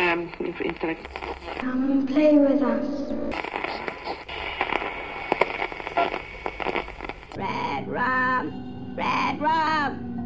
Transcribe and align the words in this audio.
um, 0.00 0.28
instead 0.64 0.96
Come 1.60 1.92
and 1.92 2.08
play 2.08 2.38
with 2.38 2.62
us. 2.62 2.86
Red 7.36 7.88
rum, 7.88 8.96
red 8.96 9.40
rum. 9.40 10.16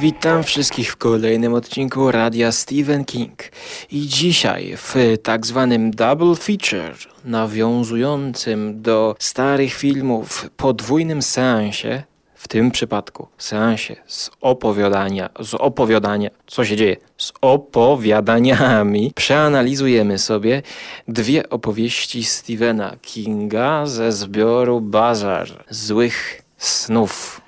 Witam 0.00 0.42
wszystkich 0.42 0.92
w 0.92 0.96
kolejnym 0.96 1.54
odcinku 1.54 2.10
Radia 2.10 2.52
Stephen 2.52 3.04
King. 3.04 3.42
I 3.90 4.00
dzisiaj 4.00 4.74
w 4.76 4.94
tak 5.22 5.46
zwanym 5.46 5.90
double 5.90 6.34
feature, 6.36 6.94
nawiązującym 7.24 8.82
do 8.82 9.16
starych 9.18 9.74
filmów 9.74 10.50
podwójnym 10.56 11.22
seansie, 11.22 12.02
w 12.46 12.48
tym 12.48 12.70
przypadku 12.70 13.28
seansie 13.38 13.96
z 14.06 14.30
opowiadania, 14.40 15.30
z 15.40 15.54
opowiadania, 15.54 16.30
co 16.46 16.64
się 16.64 16.76
dzieje, 16.76 16.96
z 17.18 17.32
opowiadaniami, 17.40 19.12
przeanalizujemy 19.14 20.18
sobie 20.18 20.62
dwie 21.08 21.50
opowieści 21.50 22.24
Stephena 22.24 22.96
Kinga 23.02 23.86
ze 23.86 24.12
zbioru 24.12 24.80
Bazar 24.80 25.64
Złych 25.70 26.42
Snów. 26.58 27.40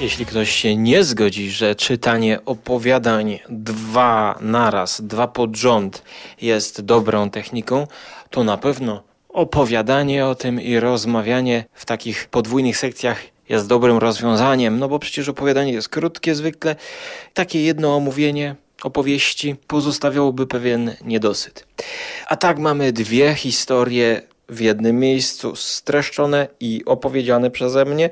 Jeśli 0.00 0.26
ktoś 0.26 0.50
się 0.50 0.76
nie 0.76 1.04
zgodzi, 1.04 1.50
że 1.50 1.74
czytanie 1.74 2.38
opowiadań 2.44 3.38
dwa 3.48 4.38
naraz, 4.40 5.00
dwa 5.00 5.28
pod 5.28 5.56
rząd 5.56 6.02
jest 6.42 6.80
dobrą 6.80 7.30
techniką, 7.30 7.86
to 8.30 8.44
na 8.44 8.56
pewno 8.56 9.02
opowiadanie 9.28 10.26
o 10.26 10.34
tym 10.34 10.60
i 10.60 10.80
rozmawianie 10.80 11.64
w 11.74 11.84
takich 11.84 12.28
podwójnych 12.28 12.76
sekcjach 12.76 13.22
jest 13.48 13.66
dobrym 13.66 13.98
rozwiązaniem, 13.98 14.78
no 14.78 14.88
bo 14.88 14.98
przecież 14.98 15.28
opowiadanie 15.28 15.72
jest 15.72 15.88
krótkie 15.88 16.34
zwykle. 16.34 16.76
Takie 17.34 17.62
jedno 17.64 17.96
omówienie 17.96 18.56
opowieści 18.82 19.56
pozostawiałoby 19.66 20.46
pewien 20.46 20.96
niedosyt. 21.04 21.66
A 22.26 22.36
tak 22.36 22.58
mamy 22.58 22.92
dwie 22.92 23.34
historie 23.34 24.22
w 24.50 24.60
jednym 24.60 24.98
miejscu 24.98 25.56
streszczone 25.56 26.48
i 26.60 26.82
opowiedziane 26.86 27.50
przeze 27.50 27.84
mnie 27.84 28.10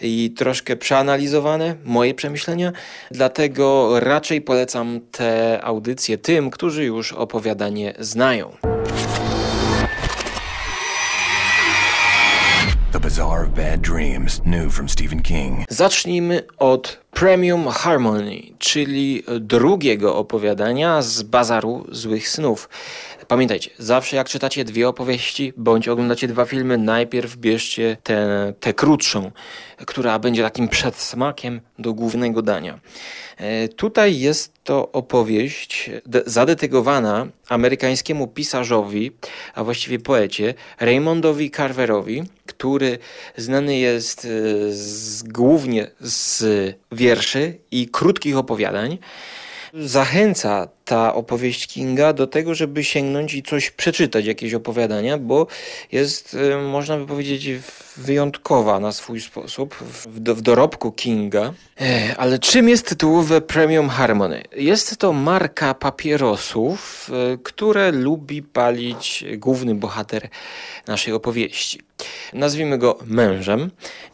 i 0.00 0.34
troszkę 0.36 0.76
przeanalizowane, 0.76 1.74
moje 1.84 2.14
przemyślenia. 2.14 2.72
Dlatego 3.10 4.00
raczej 4.00 4.40
polecam 4.40 5.00
te 5.10 5.60
audycje 5.62 6.18
tym, 6.18 6.50
którzy 6.50 6.84
już 6.84 7.12
opowiadanie 7.12 7.94
znają. 7.98 8.56
The 12.92 13.00
Bazaar 13.00 13.42
of 13.42 13.48
Bad 13.48 13.80
Dreams, 13.80 14.40
new 14.44 14.74
from 14.74 14.88
Stephen 14.88 15.22
King. 15.22 15.58
Zacznijmy 15.68 16.42
od 16.58 16.98
Premium 17.10 17.68
Harmony, 17.68 18.42
czyli 18.58 19.22
drugiego 19.40 20.16
opowiadania 20.16 21.02
z 21.02 21.22
Bazaru 21.22 21.86
Złych 21.88 22.28
Snów. 22.28 22.68
Pamiętajcie, 23.28 23.70
zawsze 23.78 24.16
jak 24.16 24.28
czytacie 24.28 24.64
dwie 24.64 24.88
opowieści 24.88 25.52
bądź 25.56 25.88
oglądacie 25.88 26.28
dwa 26.28 26.44
filmy, 26.44 26.78
najpierw 26.78 27.36
bierzcie 27.36 27.96
tę, 28.60 28.72
krótszą, 28.76 29.30
która 29.86 30.18
będzie 30.18 30.42
takim 30.42 30.68
przedsmakiem 30.68 31.60
do 31.78 31.94
głównego 31.94 32.42
dania. 32.42 32.80
E, 33.36 33.68
tutaj 33.68 34.18
jest 34.18 34.52
to 34.64 34.92
opowieść 34.92 35.90
zadedykowana 36.26 37.26
amerykańskiemu 37.48 38.28
pisarzowi, 38.28 39.12
a 39.54 39.64
właściwie 39.64 39.98
poecie, 39.98 40.54
Raymondowi 40.80 41.50
Carverowi, 41.50 42.22
który 42.46 42.98
znany 43.36 43.76
jest 43.76 44.24
e, 44.24 44.28
z, 44.72 45.22
głównie 45.22 45.90
z 46.00 46.44
wierszy 46.92 47.58
i 47.70 47.88
krótkich 47.88 48.36
opowiadań. 48.36 48.98
Zachęca 49.74 50.68
ta 50.84 51.14
opowieść 51.14 51.66
Kinga 51.66 52.12
do 52.12 52.26
tego, 52.26 52.54
żeby 52.54 52.84
sięgnąć 52.84 53.34
i 53.34 53.42
coś 53.42 53.70
przeczytać, 53.70 54.26
jakieś 54.26 54.54
opowiadania, 54.54 55.18
bo 55.18 55.46
jest, 55.92 56.34
y, 56.34 56.56
można 56.56 56.96
by 56.96 57.06
powiedzieć, 57.06 57.48
wyjątkowa 57.96 58.80
na 58.80 58.92
swój 58.92 59.20
sposób 59.20 59.74
w, 59.74 60.06
w 60.18 60.40
dorobku 60.40 60.92
Kinga. 60.92 61.52
E, 61.80 62.16
ale 62.16 62.38
czym 62.38 62.68
jest 62.68 62.88
tytułowe 62.88 63.40
Premium 63.40 63.88
Harmony? 63.88 64.42
Jest 64.56 64.96
to 64.96 65.12
marka 65.12 65.74
papierosów, 65.74 67.10
y, 67.34 67.38
które 67.38 67.92
lubi 67.92 68.42
palić 68.42 69.24
główny 69.36 69.74
bohater 69.74 70.28
naszej 70.86 71.14
opowieści. 71.14 71.80
Nazwijmy 72.32 72.78
go 72.78 72.98
mężem 73.06 73.70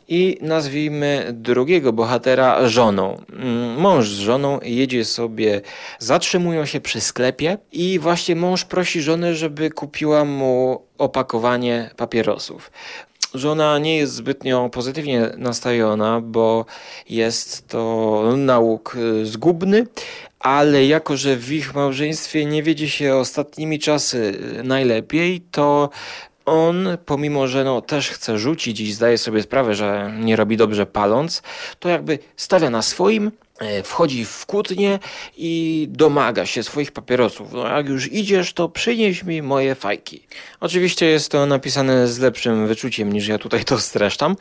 i 0.09 0.39
nazwijmy 0.41 1.27
drugiego 1.33 1.93
bohatera 1.93 2.69
żoną. 2.69 3.23
Mm, 3.33 3.81
mąż 3.81 4.09
z 4.09 4.19
żoną 4.19 4.61
jedzie 4.63 5.05
sobie, 5.05 5.61
zatrzymują 5.99 6.60
się 6.67 6.81
przy 6.81 7.01
sklepie 7.01 7.59
i 7.73 7.99
właśnie 7.99 8.37
mąż 8.37 8.65
prosi 8.65 9.03
żonę, 9.03 9.35
żeby 9.35 9.71
kupiła 9.71 10.25
mu 10.25 10.83
opakowanie 10.99 11.91
papierosów. 11.97 12.71
Żona 13.35 13.79
nie 13.79 13.97
jest 13.97 14.13
zbytnio 14.13 14.69
pozytywnie 14.69 15.31
nastawiona, 15.37 16.21
bo 16.21 16.67
jest 17.09 17.69
to 17.69 18.23
nauk 18.37 18.97
y, 18.97 19.27
zgubny, 19.27 19.87
ale 20.41 20.87
jako, 20.87 21.17
że 21.17 21.37
w 21.37 21.53
ich 21.53 21.75
małżeństwie 21.75 22.45
nie 22.45 22.63
wiedzie 22.63 22.89
się 22.89 23.17
ostatnimi 23.17 23.79
czasy 23.79 24.39
najlepiej, 24.65 25.41
to 25.51 25.91
on, 26.47 26.89
pomimo 27.07 27.49
że 27.49 27.65
no, 27.65 27.81
też 27.81 28.11
chce 28.11 28.39
rzucić 28.39 28.81
i 28.81 28.93
zdaje 28.93 29.19
sobie 29.19 29.43
sprawę, 29.43 29.75
że 29.75 30.13
nie 30.19 30.37
robi 30.37 30.57
dobrze 30.57 30.87
paląc, 30.87 31.43
to 31.79 31.89
jakby 31.89 32.19
stawia 32.37 32.71
na 32.71 32.83
swoim, 32.83 33.31
wchodzi 33.85 34.25
w 34.25 34.47
kłótnię 34.47 34.99
i 35.37 35.87
domaga 35.91 36.47
się 36.47 36.63
swoich 36.63 36.93
papierosów. 36.93 37.53
No, 37.53 37.77
jak 37.77 37.89
już 37.89 38.13
idziesz, 38.13 38.53
to 38.53 38.69
przynieś 38.69 39.23
mi 39.23 39.43
moje 39.43 39.75
fajki. 39.75 40.23
Oczywiście 40.61 41.07
jest 41.07 41.31
to 41.33 41.47
napisane 41.47 42.09
z 42.09 42.19
lepszym 42.19 42.67
wyczuciem 42.67 43.13
niż 43.13 43.29
ja 43.29 43.39
tutaj 43.39 43.65
to 43.65 43.79
streszczam. 43.79 44.37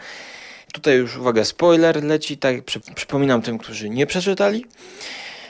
Tutaj 0.74 0.98
już 0.98 1.18
uwaga, 1.18 1.46
spoiler 1.46 2.04
leci, 2.04 2.38
tak 2.38 2.56
przypominam 2.96 3.42
tym, 3.42 3.58
którzy 3.58 3.90
nie 3.90 4.06
przeczytali. 4.06 4.66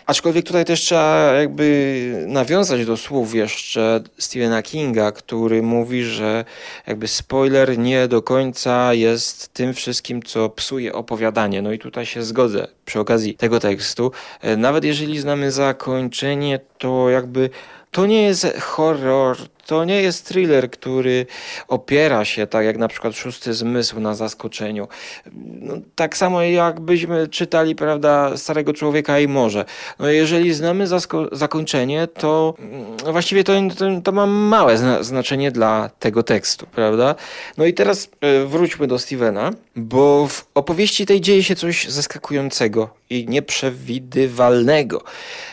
Aczkolwiek 0.10 0.46
tutaj 0.46 0.66
też 0.66 0.82
trzeba 0.82 1.34
jakby 1.34 2.26
nawiązać 2.28 2.86
do 2.86 2.98
słów 2.98 3.36
jeszcze 3.36 4.04
Stephena 4.18 4.62
Kinga, 4.62 5.12
który 5.12 5.62
mówi, 5.62 6.04
że 6.04 6.46
jakby 6.88 7.08
spoiler 7.08 7.78
nie 7.78 8.08
do 8.08 8.22
końca 8.22 8.94
jest 8.94 9.54
tym 9.54 9.74
wszystkim, 9.74 10.24
co 10.24 10.50
psuje 10.50 10.94
opowiadanie. 10.94 11.62
No 11.62 11.72
i 11.72 11.80
tutaj 11.80 12.06
się 12.06 12.24
zgodzę 12.24 12.68
przy 12.86 13.00
okazji 13.00 13.36
tego 13.36 13.60
tekstu. 13.60 14.12
E, 14.42 14.58
nawet 14.58 14.84
jeżeli 14.84 15.20
znamy 15.20 15.52
zakończenie, 15.52 16.60
to 16.78 17.10
jakby 17.10 17.50
to 17.92 18.06
nie 18.06 18.24
jest 18.24 18.48
horror, 18.60 19.38
to 19.70 19.86
nie 19.86 20.02
jest 20.02 20.28
thriller, 20.28 20.72
który 20.72 21.26
opiera 21.68 22.26
się, 22.26 22.48
tak 22.48 22.66
jak 22.66 22.78
na 22.78 22.88
przykład 22.88 23.16
Szósty 23.16 23.54
Zmysł, 23.54 24.00
na 24.00 24.16
zaskoczeniu. 24.16 24.88
No, 25.62 25.74
tak 25.96 26.18
samo 26.18 26.42
jakbyśmy 26.42 27.28
czytali, 27.28 27.76
prawda, 27.76 28.38
Starego 28.38 28.74
Człowieka 28.74 29.20
i 29.20 29.28
Morze. 29.28 29.66
No, 30.00 30.10
jeżeli 30.10 30.54
znamy 30.54 30.86
zakończenie, 31.32 32.08
to 32.08 32.54
no, 33.06 33.12
właściwie 33.12 33.44
to, 33.44 33.54
to, 33.78 33.86
to 34.04 34.12
ma 34.12 34.26
małe 34.26 34.78
zna 34.78 35.04
znaczenie 35.04 35.52
dla 35.52 35.90
tego 36.00 36.24
tekstu, 36.24 36.66
prawda? 36.72 37.16
No 37.58 37.66
i 37.66 37.74
teraz 37.74 38.10
y, 38.44 38.48
wróćmy 38.48 38.88
do 38.88 39.00
Stevena, 39.00 39.52
bo 39.76 40.28
w 40.28 40.48
opowieści 40.56 41.06
tej 41.06 41.22
dzieje 41.22 41.44
się 41.44 41.56
coś 41.56 41.88
zaskakującego 41.88 42.90
i 43.10 43.26
nieprzewidywalnego. 43.30 45.04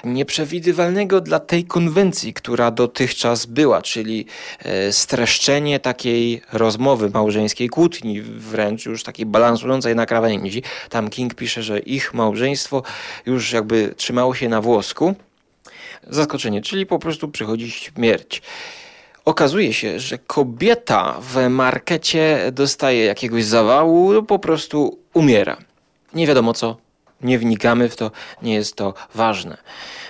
Nieprzewidywalnego 0.05 1.21
dla 1.21 1.41
tej 1.41 1.65
konwencji, 1.65 2.35
która 2.35 2.71
dotychczas 2.71 3.47
była, 3.47 3.83
czyli 3.83 4.06
czyli 4.07 4.27
e, 4.65 4.93
streszczenie 4.93 5.81
takiej 5.81 6.43
rozmowy 6.53 7.11
małżeńskiej, 7.11 7.69
kłótni 7.69 8.23
wręcz 8.23 8.87
już 8.87 9.03
takiej 9.03 9.27
balansującej 9.27 9.95
na 9.95 10.07
krawędzi. 10.07 10.63
Tam 10.91 11.11
King 11.11 11.35
pisze, 11.35 11.63
że 11.63 11.79
ich 11.79 12.15
małżeństwo 12.15 12.83
już 13.27 13.53
jakby 13.53 13.95
trzymało 13.97 14.35
się 14.35 14.49
na 14.49 14.61
włosku. 14.61 15.15
Zaskoczenie, 16.11 16.63
czyli 16.63 16.87
po 16.87 16.99
prostu 16.99 17.29
przychodzi 17.29 17.71
śmierć. 17.71 18.43
Okazuje 19.25 19.73
się, 19.73 20.01
że 20.01 20.19
kobieta 20.19 21.17
w 21.21 21.49
markecie 21.49 22.53
dostaje 22.53 23.05
jakiegoś 23.05 23.45
zawału, 23.45 24.23
po 24.23 24.39
prostu 24.39 24.99
umiera. 25.15 25.57
Nie 26.15 26.27
wiadomo 26.27 26.53
co, 26.53 26.77
nie 27.21 27.39
wnikamy 27.39 27.89
w 27.89 27.97
to, 27.97 28.11
nie 28.43 28.55
jest 28.55 28.77
to 28.77 28.95
ważne. 29.15 29.57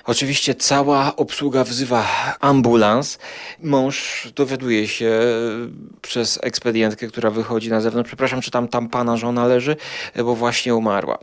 Oczywiście 0.05 0.55
cała 0.55 1.17
obsługa 1.17 1.65
wzywa 1.65 2.07
ambulans. 2.41 3.19
Mąż 3.63 4.29
dowiaduje 4.35 4.89
się 4.89 5.21
przez 6.03 6.39
ekspedientkę, 6.43 7.07
która 7.07 7.31
wychodzi 7.31 7.71
na 7.71 7.81
zewnątrz. 7.81 8.09
Przepraszam, 8.09 8.41
czy 8.41 8.51
tam, 8.51 8.69
tam 8.69 8.89
pana 8.89 9.17
żona 9.17 9.47
leży, 9.47 9.77
bo 10.17 10.35
właśnie 10.35 10.75
umarła. 10.75 11.19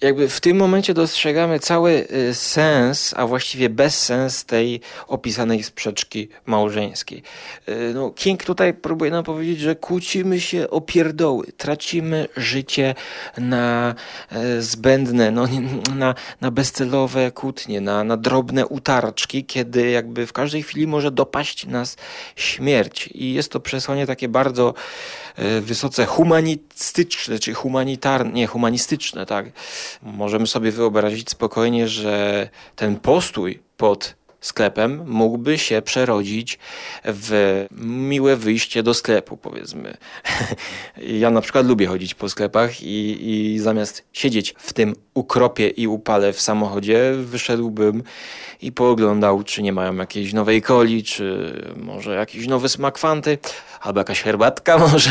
Jakby 0.00 0.28
w 0.28 0.40
tym 0.40 0.56
momencie 0.56 0.94
dostrzegamy 0.94 1.60
cały 1.60 2.06
y, 2.30 2.34
sens, 2.34 3.14
a 3.16 3.26
właściwie 3.26 3.70
bezsens 3.70 4.44
tej 4.44 4.80
opisanej 5.08 5.62
sprzeczki 5.62 6.28
małżeńskiej. 6.46 7.22
Y, 7.68 7.92
no, 7.94 8.10
King 8.10 8.44
tutaj 8.44 8.74
próbuje 8.74 9.10
nam 9.10 9.24
powiedzieć, 9.24 9.60
że 9.60 9.76
kłócimy 9.76 10.40
się 10.40 10.70
o 10.70 10.80
pierdoły, 10.80 11.46
tracimy 11.56 12.28
życie 12.36 12.94
na 13.38 13.94
e, 14.30 14.62
zbędne, 14.62 15.30
no, 15.30 15.46
na, 15.94 16.14
na 16.40 16.50
bezcelowe 16.50 17.30
kłótnie, 17.30 17.80
na, 17.80 18.04
na 18.04 18.16
drobne 18.16 18.66
utarczki, 18.66 19.44
kiedy 19.44 19.90
jakby 19.90 20.26
w 20.26 20.32
każdej 20.32 20.62
chwili 20.62 20.86
może 20.86 21.10
dopaść 21.10 21.66
nas 21.66 21.96
śmierć. 22.36 23.08
I 23.14 23.34
jest 23.34 23.52
to 23.52 23.60
przesłanie 23.60 24.06
takie 24.06 24.28
bardzo 24.28 24.74
e, 25.36 25.60
wysoce 25.60 26.06
humanistyczne, 26.06 27.38
czy 27.38 27.54
humanitarne, 27.54 28.32
nie, 28.32 28.46
humanistyczne, 28.46 29.26
tak 29.26 29.46
możemy 30.02 30.46
sobie 30.46 30.70
wyobrazić 30.70 31.30
spokojnie, 31.30 31.88
że 31.88 32.48
ten 32.76 32.96
postój 32.96 33.60
pod 33.76 34.14
sklepem 34.46 35.02
mógłby 35.06 35.58
się 35.58 35.82
przerodzić 35.82 36.58
w 37.04 37.66
miłe 37.80 38.36
wyjście 38.36 38.82
do 38.82 38.94
sklepu, 38.94 39.36
powiedzmy. 39.36 39.96
ja 40.96 41.30
na 41.30 41.40
przykład 41.40 41.66
lubię 41.66 41.86
chodzić 41.86 42.14
po 42.14 42.28
sklepach 42.28 42.82
i, 42.82 43.18
i 43.30 43.58
zamiast 43.58 44.04
siedzieć 44.12 44.54
w 44.58 44.72
tym 44.72 44.94
ukropie 45.14 45.68
i 45.68 45.86
upale 45.86 46.32
w 46.32 46.40
samochodzie, 46.40 47.12
wyszedłbym 47.16 48.02
i 48.62 48.72
pooglądał, 48.72 49.42
czy 49.42 49.62
nie 49.62 49.72
mają 49.72 49.96
jakiejś 49.96 50.32
nowej 50.32 50.62
coli, 50.62 51.02
czy 51.02 51.54
może 51.76 52.14
jakiś 52.14 52.46
nowy 52.46 52.68
smak 52.68 52.98
fanty, 52.98 53.38
albo 53.80 54.00
jakaś 54.00 54.22
herbatka 54.22 54.78
może. 54.88 55.10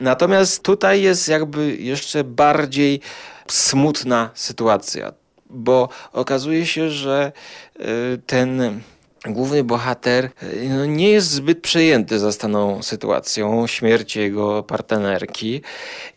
Natomiast 0.00 0.62
tutaj 0.62 1.02
jest 1.02 1.28
jakby 1.28 1.76
jeszcze 1.76 2.24
bardziej 2.24 3.00
smutna 3.48 4.30
sytuacja, 4.34 5.12
bo 5.50 5.88
okazuje 6.12 6.66
się, 6.66 6.90
że 6.90 7.32
y, 7.80 7.82
ten 8.26 8.80
główny 9.26 9.64
bohater 9.64 10.24
y, 10.42 10.68
no, 10.68 10.86
nie 10.86 11.10
jest 11.10 11.30
zbyt 11.30 11.60
przejęty 11.60 12.18
zastaną 12.18 12.82
sytuacją 12.82 13.66
śmierci 13.66 14.18
jego 14.20 14.62
partnerki. 14.62 15.62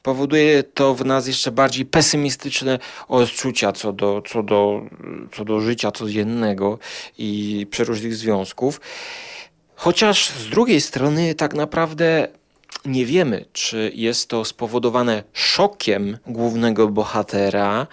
Powoduje 0.03 0.63
to 0.63 0.95
w 0.95 1.05
nas 1.05 1.27
jeszcze 1.27 1.51
bardziej 1.51 1.85
pesymistyczne 1.85 2.79
odczucia 3.07 3.71
co 3.71 3.93
do, 3.93 4.23
co 4.27 4.43
do, 4.43 4.81
co 5.31 5.45
do 5.45 5.59
życia 5.59 5.91
codziennego 5.91 6.79
i 7.17 7.67
przeróżnych 7.69 8.15
związków. 8.15 8.81
Chociaż 9.75 10.29
z 10.29 10.49
drugiej 10.49 10.81
strony 10.81 11.35
tak 11.35 11.53
naprawdę 11.53 12.27
nie 12.85 13.05
wiemy, 13.05 13.45
czy 13.53 13.91
jest 13.95 14.29
to 14.29 14.45
spowodowane 14.45 15.23
szokiem 15.33 16.17
głównego 16.27 16.87
bohatera, 16.87 17.87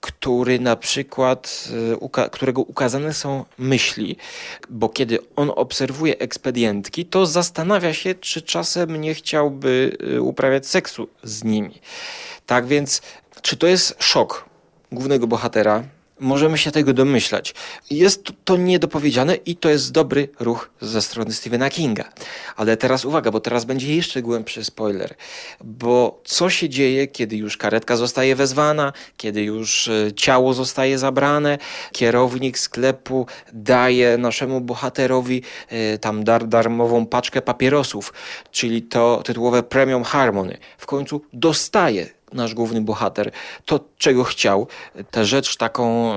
który 0.00 0.58
na 0.58 0.76
przykład, 0.76 1.68
e, 2.14 2.28
którego 2.28 2.62
ukazane 2.62 3.14
są 3.14 3.44
myśli, 3.58 4.16
bo 4.70 4.88
kiedy 4.88 5.18
on 5.36 5.52
obserwuje 5.56 6.18
ekspedientki, 6.18 7.04
to 7.06 7.26
zastanawia 7.26 7.94
się, 7.94 8.14
czy 8.14 8.42
czasem 8.42 9.00
nie 9.00 9.14
chciałby 9.14 9.96
e, 10.16 10.20
uprawiać 10.20 10.66
seksu 10.66 11.08
z 11.22 11.44
nimi. 11.44 11.80
Tak 12.46 12.66
więc, 12.66 13.02
czy 13.42 13.56
to 13.56 13.66
jest 13.66 13.96
szok 13.98 14.48
głównego 14.92 15.26
bohatera, 15.26 15.84
możemy 16.20 16.58
się 16.58 16.70
tego 16.70 16.92
domyślać. 16.92 17.54
Jest 17.90 18.32
to 18.44 18.56
niedopowiedziane 18.56 19.34
i 19.34 19.56
to 19.56 19.68
jest 19.68 19.92
dobry 19.92 20.28
ruch 20.40 20.70
ze 20.80 21.02
strony 21.02 21.32
Stephena 21.32 21.70
Kinga. 21.70 22.04
Ale 22.56 22.76
teraz 22.76 23.04
uwaga, 23.04 23.30
bo 23.30 23.40
teraz 23.40 23.64
będzie 23.64 23.96
jeszcze 23.96 24.22
głębszy 24.22 24.64
spoiler. 24.64 25.14
Bo 25.64 26.20
co 26.24 26.50
się 26.50 26.68
dzieje, 26.68 27.06
kiedy 27.06 27.36
już 27.36 27.56
karetka 27.56 27.96
zostaje 27.96 28.36
wezwana, 28.36 28.92
kiedy 29.16 29.42
już 29.42 29.88
e, 29.88 30.12
ciało 30.12 30.54
zostaje 30.54 30.98
zabrane, 30.98 31.58
kierownik 31.92 32.58
sklepu 32.58 33.26
daje 33.52 34.18
naszemu 34.18 34.60
bohaterowi 34.60 35.42
e, 35.68 35.98
tam 35.98 36.24
dar, 36.24 36.48
darmową 36.48 37.06
paczkę 37.06 37.42
papierosów, 37.42 38.12
czyli 38.50 38.82
to 38.82 39.22
tytułowe 39.24 39.62
Premium 39.62 40.04
Harmony. 40.04 40.58
W 40.78 40.86
końcu 40.86 41.20
dostaje 41.32 42.23
nasz 42.34 42.54
główny 42.54 42.80
bohater, 42.80 43.30
to 43.64 43.80
czego 43.98 44.24
chciał, 44.24 44.66
tę 45.10 45.24
rzecz 45.24 45.56
taką 45.56 46.14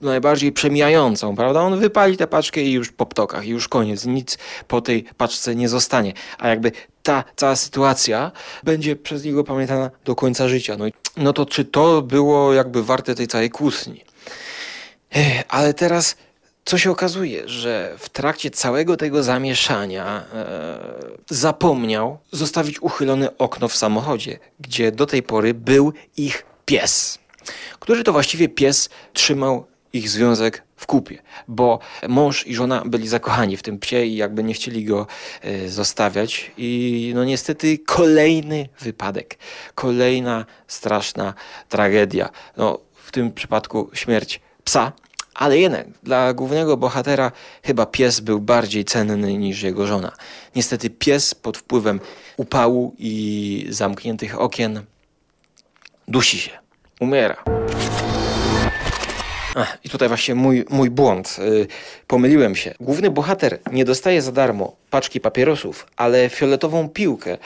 najbardziej 0.00 0.52
przemijającą, 0.52 1.36
prawda? 1.36 1.60
On 1.60 1.80
wypali 1.80 2.16
tę 2.16 2.26
paczkę 2.26 2.60
i 2.60 2.72
już 2.72 2.92
po 2.92 3.06
ptokach, 3.06 3.46
i 3.46 3.50
już 3.50 3.68
koniec, 3.68 4.06
nic 4.06 4.38
po 4.68 4.80
tej 4.80 5.04
paczce 5.16 5.54
nie 5.54 5.68
zostanie. 5.68 6.12
A 6.38 6.48
jakby 6.48 6.72
ta 7.02 7.24
cała 7.36 7.56
sytuacja 7.56 8.32
będzie 8.64 8.96
przez 8.96 9.24
niego 9.24 9.44
pamiętana 9.44 9.90
do 10.04 10.14
końca 10.14 10.48
życia. 10.48 10.76
No, 10.78 10.84
no 11.16 11.32
to 11.32 11.46
czy 11.46 11.64
to 11.64 12.02
było 12.02 12.52
jakby 12.52 12.82
warte 12.82 13.14
tej 13.14 13.26
całej 13.28 13.50
kłótni? 13.50 14.04
Ale 15.48 15.74
teraz 15.74 16.16
co 16.64 16.78
się 16.78 16.90
okazuje, 16.90 17.48
że 17.48 17.94
w 17.98 18.08
trakcie 18.08 18.50
całego 18.50 18.96
tego 18.96 19.22
zamieszania 19.22 20.24
e, 20.34 20.78
zapomniał 21.30 22.18
zostawić 22.32 22.82
uchylone 22.82 23.38
okno 23.38 23.68
w 23.68 23.76
samochodzie, 23.76 24.38
gdzie 24.60 24.92
do 24.92 25.06
tej 25.06 25.22
pory 25.22 25.54
był 25.54 25.92
ich 26.16 26.44
pies, 26.64 27.18
który 27.80 28.04
to 28.04 28.12
właściwie 28.12 28.48
pies 28.48 28.88
trzymał 29.12 29.66
ich 29.92 30.08
związek 30.08 30.62
w 30.76 30.86
kupie, 30.86 31.22
bo 31.48 31.78
mąż 32.08 32.46
i 32.46 32.54
żona 32.54 32.82
byli 32.86 33.08
zakochani 33.08 33.56
w 33.56 33.62
tym 33.62 33.78
psie 33.78 34.04
i 34.04 34.16
jakby 34.16 34.42
nie 34.42 34.54
chcieli 34.54 34.84
go 34.84 35.06
e, 35.40 35.68
zostawiać. 35.68 36.50
I 36.56 37.12
no 37.14 37.24
niestety 37.24 37.78
kolejny 37.78 38.68
wypadek, 38.80 39.38
kolejna 39.74 40.46
straszna 40.66 41.34
tragedia. 41.68 42.30
No, 42.56 42.78
w 42.94 43.12
tym 43.12 43.32
przypadku 43.32 43.90
śmierć 43.94 44.40
psa, 44.64 44.92
ale 45.34 45.58
jednak 45.58 45.86
dla 46.02 46.32
głównego 46.32 46.76
bohatera 46.76 47.32
chyba 47.62 47.86
pies 47.86 48.20
był 48.20 48.40
bardziej 48.40 48.84
cenny 48.84 49.38
niż 49.38 49.62
jego 49.62 49.86
żona. 49.86 50.12
Niestety 50.56 50.90
pies 50.90 51.34
pod 51.34 51.58
wpływem 51.58 52.00
upału 52.36 52.94
i 52.98 53.66
zamkniętych 53.70 54.40
okien 54.40 54.82
dusi 56.08 56.38
się, 56.38 56.50
umiera. 57.00 57.44
Ach, 59.54 59.78
I 59.84 59.88
tutaj 59.88 60.08
właśnie 60.08 60.34
mój, 60.34 60.64
mój 60.70 60.90
błąd. 60.90 61.36
Yy, 61.38 61.66
pomyliłem 62.06 62.56
się. 62.56 62.74
Główny 62.80 63.10
bohater 63.10 63.58
nie 63.72 63.84
dostaje 63.84 64.22
za 64.22 64.32
darmo 64.32 64.76
paczki 64.90 65.20
papierosów, 65.20 65.86
ale 65.96 66.28
fioletową 66.28 66.88
piłkę, 66.88 67.38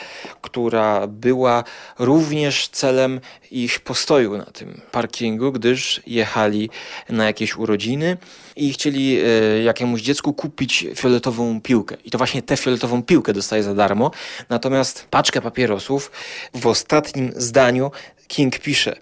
która 0.43 1.07
była 1.07 1.65
również 1.99 2.69
celem 2.69 3.21
ich 3.51 3.81
postoju 3.81 4.37
na 4.37 4.45
tym 4.45 4.81
parkingu, 4.93 5.53
gdyż 5.53 6.01
jechali 6.07 6.71
na 7.09 7.25
jakieś 7.25 7.57
urodziny 7.57 8.17
i 8.57 8.73
chcieli 8.73 9.11
yy, 9.11 9.63
jakiemuś 9.63 10.03
dziecku 10.03 10.33
kupić 10.33 10.87
fioletową 10.95 11.61
piłkę. 11.61 11.97
I 12.05 12.11
to 12.11 12.19
właśnie 12.19 12.43
tę 12.43 12.57
fioletową 12.57 13.03
piłkę 13.03 13.33
dostaje 13.33 13.63
za 13.63 13.75
darmo. 13.75 14.11
Natomiast 14.49 15.07
paczkę 15.11 15.43
papierosów 15.43 16.11
w 16.55 16.67
ostatnim 16.67 17.33
zdaniu 17.37 17.91
King 18.29 18.59
pisze, 18.59 18.97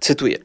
cytuję, 0.00 0.38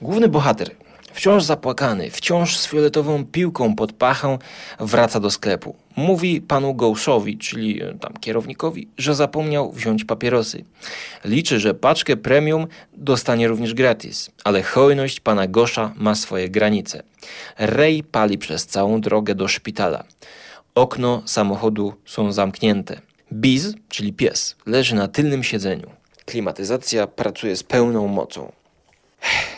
Główny 0.00 0.28
bohater, 0.28 0.70
wciąż 1.12 1.44
zapłakany, 1.44 2.10
wciąż 2.10 2.58
z 2.58 2.66
fioletową 2.66 3.24
piłką 3.24 3.74
pod 3.74 3.92
pachą, 3.92 4.38
wraca 4.80 5.20
do 5.20 5.30
sklepu. 5.30 5.76
Mówi 5.96 6.40
panu 6.40 6.74
Gołszowi, 6.74 7.38
czyli 7.38 7.82
e, 7.82 7.94
tam 7.94 8.12
kierownikowi, 8.20 8.88
że 8.98 9.14
zapomniał 9.14 9.72
wziąć 9.72 10.04
papierosy. 10.04 10.64
Liczy, 11.24 11.60
że 11.60 11.74
paczkę 11.74 12.16
premium 12.16 12.66
dostanie 12.92 13.48
również 13.48 13.74
gratis, 13.74 14.30
ale 14.44 14.62
hojność 14.62 15.20
pana 15.20 15.46
Gosza 15.46 15.92
ma 15.96 16.14
swoje 16.14 16.48
granice. 16.48 17.02
Rej 17.58 18.04
pali 18.04 18.38
przez 18.38 18.66
całą 18.66 19.00
drogę 19.00 19.34
do 19.34 19.48
szpitala. 19.48 20.04
Okno 20.74 21.22
samochodu 21.24 21.94
są 22.04 22.32
zamknięte. 22.32 23.00
Biz, 23.32 23.74
czyli 23.88 24.12
pies, 24.12 24.56
leży 24.66 24.94
na 24.94 25.08
tylnym 25.08 25.42
siedzeniu. 25.42 25.90
Klimatyzacja 26.24 27.06
pracuje 27.06 27.56
z 27.56 27.62
pełną 27.62 28.08
mocą 28.08 28.52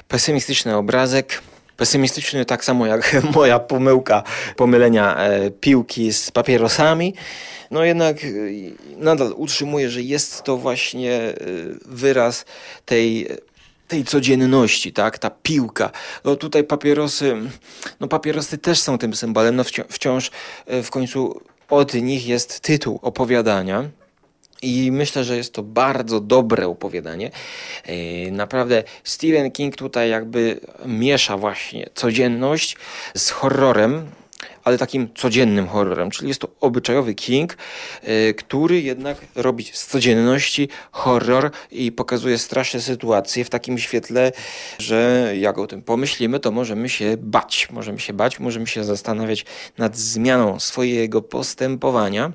pesymistyczny 0.09 0.77
obrazek. 0.77 1.43
Pesymistyczny 1.77 2.45
tak 2.45 2.65
samo 2.65 2.87
jak 2.87 3.17
moja 3.35 3.59
pomyłka 3.59 4.23
pomylenia 4.57 5.17
e, 5.17 5.51
piłki 5.51 6.13
z 6.13 6.31
papierosami. 6.31 7.15
No 7.71 7.85
jednak 7.85 8.25
e, 8.25 8.29
nadal 8.97 9.33
utrzymuję, 9.37 9.91
że 9.91 10.03
jest 10.03 10.43
to 10.43 10.57
właśnie 10.57 11.13
e, 11.15 11.35
wyraz 11.87 12.45
tej 12.85 13.29
tej 13.89 14.05
codzienności, 14.05 14.93
tak, 14.93 15.19
ta 15.19 15.31
piłka. 15.31 15.91
No 16.25 16.37
tutaj 16.37 16.65
papierosy, 16.65 17.37
no 18.01 18.09
papierosy 18.09 18.59
też 18.59 18.81
są 18.81 18.99
tym 18.99 19.15
symbolem, 19.15 19.57
no 19.57 19.65
wciąż 19.89 20.31
w 20.83 20.91
końcu 20.91 21.41
od 21.71 21.95
nich 21.95 22.27
jest 22.27 22.61
tytuł 22.61 22.99
opowiadania. 23.03 23.85
I 24.63 24.93
myślę, 24.93 25.25
że 25.25 25.37
jest 25.37 25.53
to 25.53 25.63
bardzo 25.63 26.21
dobre 26.21 26.67
opowiadanie. 26.67 27.31
E, 27.85 28.31
naprawdę 28.31 28.85
Stephen 29.05 29.51
King 29.51 29.77
tutaj 29.77 30.11
jakby 30.11 30.61
miesza 30.87 31.37
właśnie 31.37 31.91
codzienność 31.95 32.77
z 33.17 33.31
horrorem, 33.31 34.11
ale 34.69 34.79
takim 34.79 35.09
codziennym 35.15 35.67
horrorem, 35.67 36.11
czyli 36.11 36.29
jest 36.29 36.41
to 36.41 36.49
obyczajowy 36.61 37.15
King, 37.15 37.57
y, 38.09 38.35
który 38.35 38.81
jednak 38.81 39.19
robi 39.35 39.65
z 39.73 39.87
codzienności 39.87 40.69
horror 40.93 41.51
i 41.71 41.93
pokazuje 41.93 42.39
straszne 42.39 42.81
sytuacje 42.81 43.45
w 43.45 43.51
takim 43.51 43.79
świetle, 43.79 44.33
że 44.79 45.33
jak 45.37 45.59
o 45.59 45.67
tym 45.67 45.83
pomyślimy, 45.83 46.41
to 46.41 46.51
możemy 46.51 46.89
się 46.89 47.17
bać, 47.17 47.69
możemy 47.71 47.99
się 47.99 48.13
bać, 48.13 48.41
możemy 48.41 48.67
się 48.67 48.85
zastanawiać 48.85 49.45
nad 49.79 49.97
zmianą 49.97 50.61
swojego 50.61 51.23
postępowania. 51.23 52.33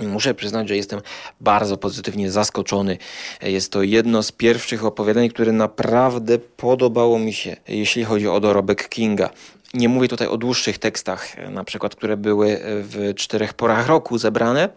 Muszę 0.00 0.34
przyznać, 0.34 0.68
że 0.68 0.76
jestem 0.76 1.00
bardzo 1.40 1.76
pozytywnie 1.76 2.30
zaskoczony. 2.30 2.98
Jest 3.42 3.72
to 3.72 3.82
jedno 3.82 4.22
z 4.22 4.32
pierwszych 4.32 4.84
opowiadań, 4.84 5.28
które 5.28 5.52
naprawdę 5.52 6.38
podobało 6.38 7.18
mi 7.18 7.32
się, 7.32 7.56
jeśli 7.68 8.04
chodzi 8.04 8.28
o 8.28 8.40
dorobek 8.40 8.88
Kinga. 8.88 9.30
Nie 9.74 9.88
mówię 9.88 10.08
tutaj 10.08 10.28
o 10.28 10.36
dłuższych 10.36 10.78
tekstach, 10.78 11.50
na 11.50 11.64
przykład, 11.64 11.96
które 11.96 12.16
były 12.16 12.60
w 12.62 13.12
czterech 13.16 13.54
porach 13.54 13.86
roku 13.86 14.18
zebrane, 14.18 14.68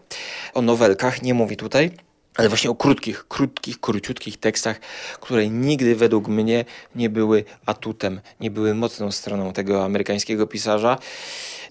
o 0.54 0.62
nowelkach, 0.62 1.22
nie 1.22 1.34
mówię 1.34 1.56
tutaj, 1.56 1.90
ale 2.38 2.48
właśnie 2.48 2.70
o 2.70 2.74
krótkich, 2.74 3.28
krótkich, 3.28 3.80
króciutkich 3.80 4.36
tekstach, 4.36 4.80
które 5.20 5.48
nigdy 5.48 5.96
według 5.96 6.28
mnie 6.28 6.64
nie 6.94 7.10
były 7.10 7.44
atutem, 7.66 8.20
nie 8.40 8.50
były 8.50 8.74
mocną 8.74 9.12
stroną 9.12 9.52
tego 9.52 9.84
amerykańskiego 9.84 10.46
pisarza. 10.46 10.98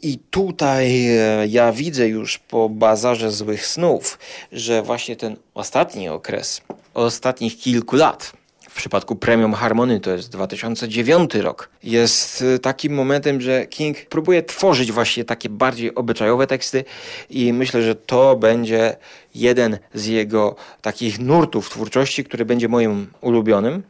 I 0.02 0.20
tutaj 0.32 1.08
e, 1.08 1.48
ja 1.48 1.72
widzę 1.72 2.08
już 2.08 2.38
po 2.38 2.70
bazarze 2.70 3.32
złych 3.32 3.66
snów, 3.66 4.20
że 4.52 4.82
właśnie 4.82 5.16
ten 5.16 5.36
ostatni 5.54 6.10
okres, 6.10 6.62
ostatnich 6.94 7.58
kilku 7.60 7.96
lat, 7.96 8.34
w 8.78 8.80
przypadku 8.80 9.16
Premium 9.16 9.54
Harmony 9.54 10.00
to 10.00 10.12
jest 10.12 10.30
2009 10.30 11.36
rok. 11.36 11.70
Jest 11.84 12.42
y, 12.42 12.60
takim 12.60 12.94
momentem, 12.94 13.42
że 13.42 13.66
King 13.66 13.98
próbuje 14.06 14.44
tworzyć 14.44 14.92
właśnie 14.92 15.26
takie 15.26 15.50
bardziej 15.50 15.96
obyczajowe 15.96 16.48
teksty 16.48 16.86
i 17.30 17.54
myślę, 17.54 17.82
że 17.84 17.96
to 17.96 18.36
będzie 18.36 18.96
jeden 19.36 19.78
z 19.94 20.06
jego 20.06 20.56
takich 20.82 21.20
nurtów 21.20 21.70
twórczości, 21.70 22.24
który 22.24 22.46
będzie 22.46 22.68
moim 22.68 23.08
ulubionym. 23.22 23.84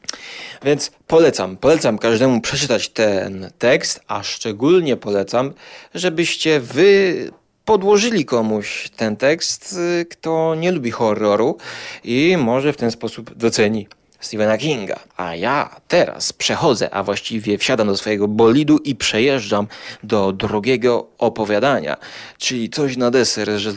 Więc 0.64 0.92
polecam, 1.08 1.58
polecam 1.58 1.98
każdemu 1.98 2.42
przeczytać 2.42 2.90
ten 2.90 3.52
tekst, 3.60 4.00
a 4.08 4.24
szczególnie 4.24 4.98
polecam, 4.98 5.54
żebyście 5.94 6.60
wy 6.60 7.32
podłożyli 7.66 8.26
komuś 8.26 8.90
ten 8.96 9.16
tekst, 9.16 9.76
y, 10.02 10.06
kto 10.06 10.56
nie 10.56 10.72
lubi 10.72 10.92
horroru 10.92 11.58
i 12.04 12.36
może 12.38 12.74
w 12.74 12.78
ten 12.78 12.92
sposób 12.92 13.34
doceni 13.36 13.88
Stephena 14.20 14.58
Kinga. 14.58 15.00
A 15.18 15.36
ja 15.36 15.76
teraz 15.88 16.34
przechodzę, 16.34 16.94
a 16.94 17.04
właściwie 17.04 17.58
wsiadam 17.58 17.88
do 17.88 17.98
swojego 17.98 18.28
bolidu 18.28 18.78
i 18.78 18.96
przejeżdżam 18.96 19.68
do 20.04 20.32
drugiego 20.32 21.08
opowiadania, 21.18 21.98
czyli 22.38 22.70
coś 22.70 22.98
na 22.98 23.12
deser, 23.12 23.50
że 23.50 23.72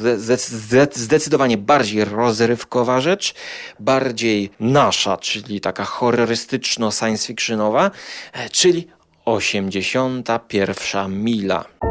zdecydowanie 0.94 1.58
bardziej 1.58 2.04
rozrywkowa 2.04 3.00
rzecz, 3.00 3.34
bardziej 3.80 4.50
nasza, 4.60 5.16
czyli 5.16 5.60
taka 5.60 5.84
horrorystyczno-science 5.84 7.26
fictionowa, 7.26 7.90
e, 8.32 8.50
czyli 8.50 8.88
81 9.24 11.22
mila. 11.22 11.89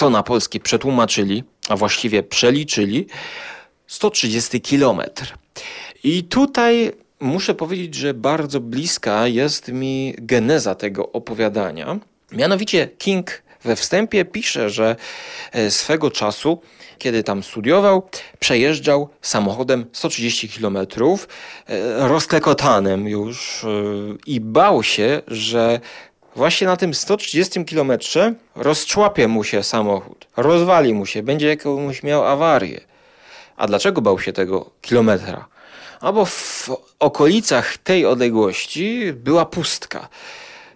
Co 0.00 0.10
na 0.10 0.22
polski 0.22 0.60
przetłumaczyli, 0.60 1.44
a 1.68 1.76
właściwie 1.76 2.22
przeliczyli, 2.22 3.06
130 3.86 4.60
kilometr. 4.60 5.34
I 6.04 6.24
tutaj 6.24 6.92
muszę 7.20 7.54
powiedzieć, 7.54 7.94
że 7.94 8.14
bardzo 8.14 8.60
bliska 8.60 9.26
jest 9.26 9.68
mi 9.68 10.14
geneza 10.18 10.74
tego 10.74 11.12
opowiadania. 11.12 11.98
Mianowicie 12.32 12.88
King 12.98 13.42
we 13.64 13.76
wstępie 13.76 14.24
pisze, 14.24 14.70
że 14.70 14.96
e, 15.52 15.70
swego 15.70 16.10
czasu, 16.10 16.60
kiedy 16.98 17.22
tam 17.22 17.42
studiował, 17.42 18.08
przejeżdżał 18.38 19.08
samochodem 19.22 19.86
130 19.92 20.48
km, 20.48 20.76
e, 20.76 20.86
rozklekotanym 22.08 23.08
już 23.08 23.64
e, 23.64 23.68
i 24.26 24.40
bał 24.40 24.82
się, 24.82 25.22
że 25.28 25.80
Właśnie 26.36 26.66
na 26.66 26.76
tym 26.76 26.94
130 26.94 27.64
km 27.64 27.92
rozczłapie 28.54 29.28
mu 29.28 29.44
się 29.44 29.62
samochód, 29.62 30.26
rozwali 30.36 30.94
mu 30.94 31.06
się, 31.06 31.22
będzie 31.22 31.48
jakąś 31.48 32.02
miał 32.02 32.26
awarię. 32.26 32.80
A 33.56 33.66
dlaczego 33.66 34.00
bał 34.00 34.20
się 34.20 34.32
tego 34.32 34.70
kilometra? 34.80 35.48
Albo 36.00 36.24
w 36.24 36.70
okolicach 36.98 37.78
tej 37.78 38.06
odległości 38.06 39.12
była 39.12 39.46
pustka. 39.46 40.08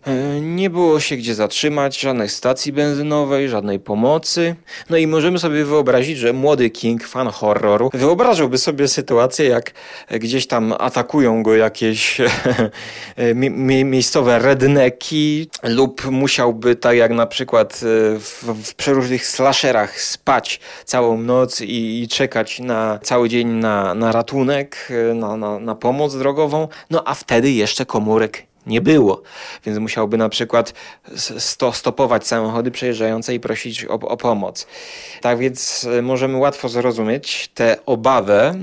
E, 0.06 0.40
nie 0.40 0.70
było 0.70 1.00
się 1.00 1.16
gdzie 1.16 1.34
zatrzymać, 1.34 2.00
żadnej 2.00 2.28
stacji 2.28 2.72
benzynowej, 2.72 3.48
żadnej 3.48 3.80
pomocy. 3.80 4.56
No 4.90 4.96
i 4.96 5.06
możemy 5.06 5.38
sobie 5.38 5.64
wyobrazić, 5.64 6.18
że 6.18 6.32
młody 6.32 6.70
King, 6.70 7.04
fan 7.04 7.28
horroru, 7.28 7.90
wyobrażałby 7.94 8.58
sobie 8.58 8.88
sytuację, 8.88 9.46
jak 9.46 9.72
gdzieś 10.10 10.46
tam 10.46 10.74
atakują 10.78 11.42
go 11.42 11.54
jakieś 11.56 12.20
mi 13.34 13.84
miejscowe 13.84 14.38
redneki 14.38 15.48
lub 15.62 16.04
musiałby, 16.04 16.76
tak 16.76 16.96
jak 16.96 17.12
na 17.12 17.26
przykład 17.26 17.72
e, 17.72 18.18
w, 18.18 18.44
w 18.64 18.74
przeróżnych 18.74 19.26
slasherach, 19.26 20.00
spać 20.00 20.60
całą 20.84 21.18
noc 21.18 21.60
i, 21.60 22.02
i 22.02 22.08
czekać 22.08 22.60
na 22.60 22.98
cały 23.02 23.28
dzień 23.28 23.48
na, 23.48 23.94
na 23.94 24.12
ratunek, 24.12 24.88
e, 25.10 25.14
na, 25.14 25.36
na, 25.36 25.58
na 25.58 25.74
pomoc 25.74 26.16
drogową. 26.16 26.68
No 26.90 27.02
a 27.06 27.14
wtedy 27.14 27.50
jeszcze 27.50 27.86
komórek 27.86 28.53
nie 28.66 28.80
było. 28.80 29.22
Więc 29.66 29.78
musiałby 29.78 30.18
na 30.18 30.28
przykład 30.28 30.74
sto, 31.16 31.72
stopować 31.72 32.26
samochody 32.26 32.70
przejeżdżające 32.70 33.34
i 33.34 33.40
prosić 33.40 33.84
o, 33.84 33.94
o 33.94 34.16
pomoc. 34.16 34.66
Tak 35.20 35.38
więc 35.38 35.86
e, 35.98 36.02
możemy 36.02 36.38
łatwo 36.38 36.68
zrozumieć 36.68 37.50
tę 37.54 37.76
obawę. 37.86 38.54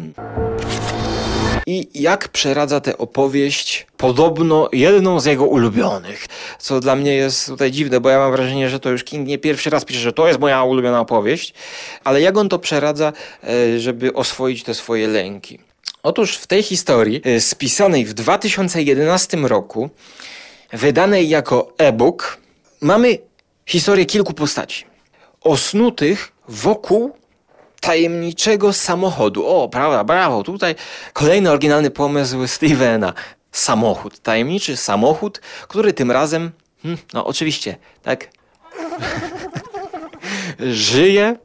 I 1.67 1.87
jak 1.93 2.27
przeradza 2.27 2.81
tę 2.81 2.97
opowieść, 2.97 3.87
podobno 3.97 4.69
jedną 4.73 5.19
z 5.19 5.25
jego 5.25 5.45
ulubionych. 5.45 6.25
Co 6.59 6.79
dla 6.79 6.95
mnie 6.95 7.15
jest 7.15 7.47
tutaj 7.47 7.71
dziwne, 7.71 7.99
bo 7.99 8.09
ja 8.09 8.17
mam 8.17 8.31
wrażenie, 8.31 8.69
że 8.69 8.79
to 8.79 8.89
już 8.89 9.03
King 9.03 9.27
nie 9.27 9.37
pierwszy 9.37 9.69
raz 9.69 9.85
pisze, 9.85 9.99
że 9.99 10.13
to 10.13 10.27
jest 10.27 10.39
moja 10.39 10.63
ulubiona 10.63 10.99
opowieść, 10.99 11.53
ale 12.03 12.21
jak 12.21 12.37
on 12.37 12.49
to 12.49 12.59
przeradza, 12.59 13.13
e, 13.43 13.79
żeby 13.79 14.13
oswoić 14.13 14.63
te 14.63 14.73
swoje 14.73 15.07
lęki. 15.07 15.59
Otóż 16.03 16.37
w 16.37 16.47
tej 16.47 16.63
historii, 16.63 17.21
y, 17.27 17.41
spisanej 17.41 18.05
w 18.05 18.13
2011 18.13 19.37
roku, 19.47 19.89
wydanej 20.73 21.29
jako 21.29 21.73
e-book, 21.77 22.37
mamy 22.81 23.17
historię 23.65 24.05
kilku 24.05 24.33
postaci. 24.33 24.85
Osnutych 25.41 26.31
wokół 26.47 27.15
tajemniczego 27.79 28.73
samochodu. 28.73 29.47
O, 29.47 29.69
prawda, 29.69 30.03
brawo, 30.03 30.43
tutaj 30.43 30.75
kolejny 31.13 31.51
oryginalny 31.51 31.89
pomysł 31.91 32.47
Stevena. 32.47 33.13
Samochód, 33.51 34.19
tajemniczy 34.19 34.77
samochód, 34.77 35.41
który 35.67 35.93
tym 35.93 36.11
razem, 36.11 36.51
hmm, 36.81 36.99
no 37.13 37.25
oczywiście, 37.25 37.75
tak, 38.01 38.27
żyje 40.59 41.35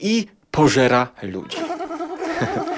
i 0.00 0.26
pożera 0.50 1.08
ludzi. 1.22 1.56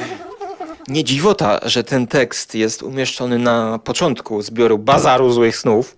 Nie 0.88 1.04
dziwota, 1.04 1.60
że 1.62 1.84
ten 1.84 2.06
tekst 2.06 2.54
jest 2.54 2.82
umieszczony 2.82 3.38
na 3.38 3.78
początku 3.78 4.42
zbioru 4.42 4.78
Bazaru 4.78 5.32
Złych 5.32 5.56
Snów, 5.56 5.96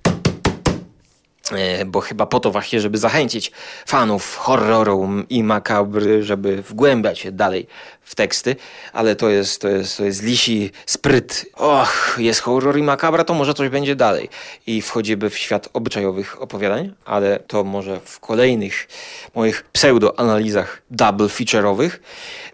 e, 1.52 1.84
bo 1.84 2.00
chyba 2.00 2.26
po 2.26 2.40
to 2.40 2.50
właśnie, 2.50 2.80
żeby 2.80 2.98
zachęcić 2.98 3.52
fanów 3.86 4.36
horroru 4.36 5.08
i 5.30 5.42
makabry, 5.42 6.22
żeby 6.22 6.62
wgłębiać 6.62 7.18
się 7.18 7.32
dalej 7.32 7.66
w 8.02 8.14
teksty, 8.14 8.56
ale 8.92 9.16
to 9.16 9.28
jest, 9.28 9.60
to 9.60 9.68
jest, 9.68 9.96
to 9.96 10.04
jest 10.04 10.22
lisi 10.22 10.70
spryt. 10.86 11.46
Och, 11.54 12.16
jest 12.18 12.40
horror 12.40 12.78
i 12.78 12.82
makabra, 12.82 13.24
to 13.24 13.34
może 13.34 13.54
coś 13.54 13.68
będzie 13.68 13.96
dalej. 13.96 14.28
I 14.66 14.82
wchodzimy 14.82 15.30
w 15.30 15.38
świat 15.38 15.68
obyczajowych 15.72 16.42
opowiadań, 16.42 16.94
ale 17.04 17.40
to 17.46 17.64
może 17.64 18.00
w 18.04 18.20
kolejnych 18.20 18.88
moich 19.34 19.64
pseudo-analizach 19.72 20.82
double 20.90 21.26
feature'owych, 21.26 21.90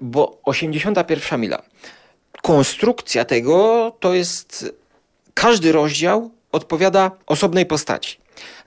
bo 0.00 0.38
81 0.44 1.40
mila 1.40 1.73
konstrukcja 2.44 3.24
tego 3.24 3.92
to 4.00 4.14
jest 4.14 4.72
każdy 5.34 5.72
rozdział 5.72 6.30
odpowiada 6.52 7.10
osobnej 7.26 7.66
postaci. 7.66 8.16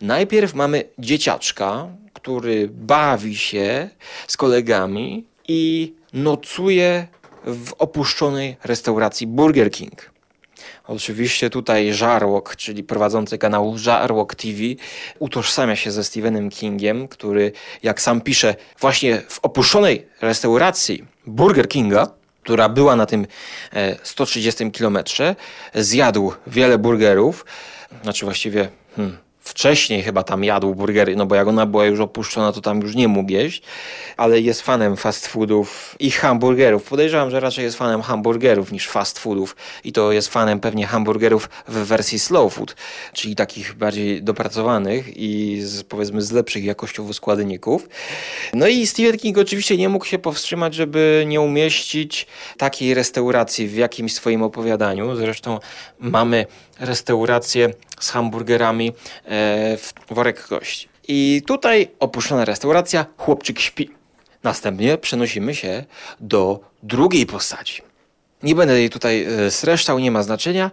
Najpierw 0.02 0.54
mamy 0.54 0.84
dzieciaczka, 1.00 1.88
który 2.14 2.70
bawi 2.72 3.36
się 3.36 3.90
z 4.28 4.38
kolegami 4.38 5.26
i 5.48 5.94
nocuje 6.14 7.08
w 7.46 7.74
opuszczonej 7.74 8.58
restauracji 8.64 9.28
Burger 9.28 9.72
King. 9.72 10.12
Oczywiście 10.88 11.50
tutaj 11.50 11.94
Żarłok, 11.94 12.56
czyli 12.56 12.84
prowadzący 12.84 13.38
kanał 13.38 13.78
Żarłok 13.78 14.36
TV, 14.36 14.60
utożsamia 15.20 15.76
się 15.76 15.92
ze 15.92 16.04
Stephenem 16.04 16.50
Kingiem, 16.50 17.08
który, 17.08 17.52
jak 17.84 18.02
sam 18.02 18.22
pisze, 18.22 18.56
właśnie 18.80 19.22
w 19.30 19.40
opuszczonej 19.40 20.08
restauracji 20.22 21.06
Burger 21.28 21.68
Kinga 21.68 22.17
która 22.48 22.70
była 22.70 22.96
na 22.96 23.06
tym 23.06 23.28
e, 23.74 23.96
130 24.04 24.72
kilometrze, 24.72 25.36
zjadł 25.76 26.34
wiele 26.48 26.78
burgerów, 26.78 27.46
znaczy 28.04 28.26
właściwie 28.26 28.70
hmm, 28.96 29.18
wcześniej 29.48 30.04
chyba 30.04 30.24
tam 30.24 30.44
jadł 30.44 30.76
burgery, 30.76 31.16
no 31.16 31.26
bo 31.26 31.36
jak 31.36 31.48
ona 31.48 31.66
była 31.66 31.86
już 31.86 32.00
opuszczona, 32.00 32.52
to 32.52 32.62
tam 32.62 32.82
już 32.82 32.96
nie 32.96 33.08
mógł 33.08 33.32
jeść, 33.32 33.62
ale 34.18 34.42
jest 34.42 34.62
fanem 34.62 34.98
fast 34.98 35.28
foodów 35.28 35.96
i 36.00 36.12
hamburgerów. 36.12 36.84
Podejrzewam, 36.84 37.32
że 37.32 37.40
raczej 37.40 37.64
jest 37.64 37.78
fanem 37.78 38.02
hamburgerów 38.02 38.72
niż 38.72 38.88
fast 38.88 39.20
foodów 39.20 39.56
i 39.84 39.92
to 39.92 40.12
jest 40.12 40.28
fanem 40.28 40.60
pewnie 40.60 40.88
hamburgerów 40.88 41.50
w 41.68 41.74
wersji 41.74 42.20
slow 42.20 42.54
food, 42.54 42.76
czyli 43.14 43.36
takich 43.36 43.74
bardziej 43.74 44.24
dopracowanych 44.24 45.18
i 45.18 45.62
z, 45.62 45.84
powiedzmy 45.84 46.22
z 46.22 46.32
lepszych 46.32 46.64
jakościowo 46.64 47.14
składników. 47.14 47.90
No 48.54 48.68
i 48.68 48.88
Stephen 48.88 49.18
King 49.18 49.38
oczywiście 49.38 49.78
nie 49.78 49.90
mógł 49.90 50.06
się 50.06 50.20
powstrzymać, 50.20 50.74
żeby 50.76 51.24
nie 51.28 51.42
umieścić 51.42 52.28
takiej 52.58 52.94
restauracji 52.94 53.68
w 53.68 53.76
jakimś 53.76 54.14
swoim 54.14 54.44
opowiadaniu. 54.44 55.16
Zresztą 55.16 55.60
mamy 56.00 56.46
restaurację 56.80 57.74
z 58.00 58.10
hamburgerami 58.10 58.90
e, 58.90 58.94
w 59.78 59.94
worek 60.10 60.48
gości. 60.50 60.90
I 61.08 61.42
tutaj 61.46 61.88
opuszczona 62.00 62.46
restauracja, 62.46 63.06
chłopczyk 63.18 63.60
śpi. 63.60 63.90
Następnie 64.44 64.98
przenosimy 64.98 65.56
się 65.56 65.84
do 66.20 66.60
drugiej 66.84 67.26
postaci. 67.26 67.82
Nie 68.44 68.56
będę 68.56 68.80
jej 68.80 68.90
tutaj 68.90 69.24
e, 69.24 69.52
streszczał, 69.52 70.00
nie 70.00 70.12
ma 70.12 70.24
znaczenia. 70.24 70.72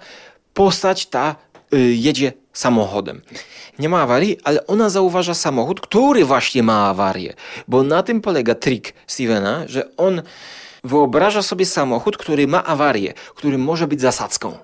Postać 0.54 1.06
ta 1.06 1.36
e, 1.72 1.76
jedzie 1.78 2.32
samochodem. 2.52 3.22
Nie 3.78 3.88
ma 3.88 4.02
awarii, 4.02 4.38
ale 4.44 4.66
ona 4.66 4.90
zauważa 4.90 5.34
samochód, 5.34 5.80
który 5.80 6.24
właśnie 6.24 6.62
ma 6.62 6.88
awarię. 6.88 7.34
Bo 7.68 7.82
na 7.82 8.02
tym 8.02 8.20
polega 8.20 8.54
trik 8.54 8.94
Stevena, 9.06 9.64
że 9.66 9.96
on 9.96 10.22
wyobraża 10.84 11.42
sobie 11.42 11.66
samochód, 11.66 12.16
który 12.16 12.46
ma 12.46 12.64
awarię, 12.64 13.14
który 13.34 13.58
może 13.58 13.86
być 13.86 14.00
zasadzką. 14.00 14.58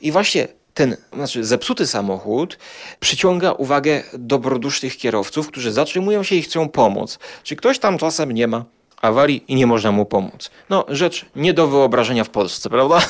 I 0.00 0.12
właśnie 0.12 0.48
ten, 0.74 0.96
znaczy 1.12 1.44
zepsuty 1.44 1.86
samochód 1.86 2.58
przyciąga 3.00 3.52
uwagę 3.52 4.02
dobrodusznych 4.14 4.96
kierowców, 4.96 5.48
którzy 5.48 5.72
zatrzymują 5.72 6.22
się 6.22 6.34
i 6.34 6.42
chcą 6.42 6.68
pomóc. 6.68 7.18
Czy 7.42 7.56
ktoś 7.56 7.78
tam 7.78 7.98
czasem 7.98 8.32
nie 8.32 8.46
ma 8.46 8.64
awarii 9.02 9.44
i 9.48 9.54
nie 9.54 9.66
można 9.66 9.92
mu 9.92 10.06
pomóc? 10.06 10.50
No, 10.70 10.84
rzecz 10.88 11.26
nie 11.36 11.54
do 11.54 11.66
wyobrażenia 11.66 12.24
w 12.24 12.30
Polsce, 12.30 12.70
prawda? 12.70 13.00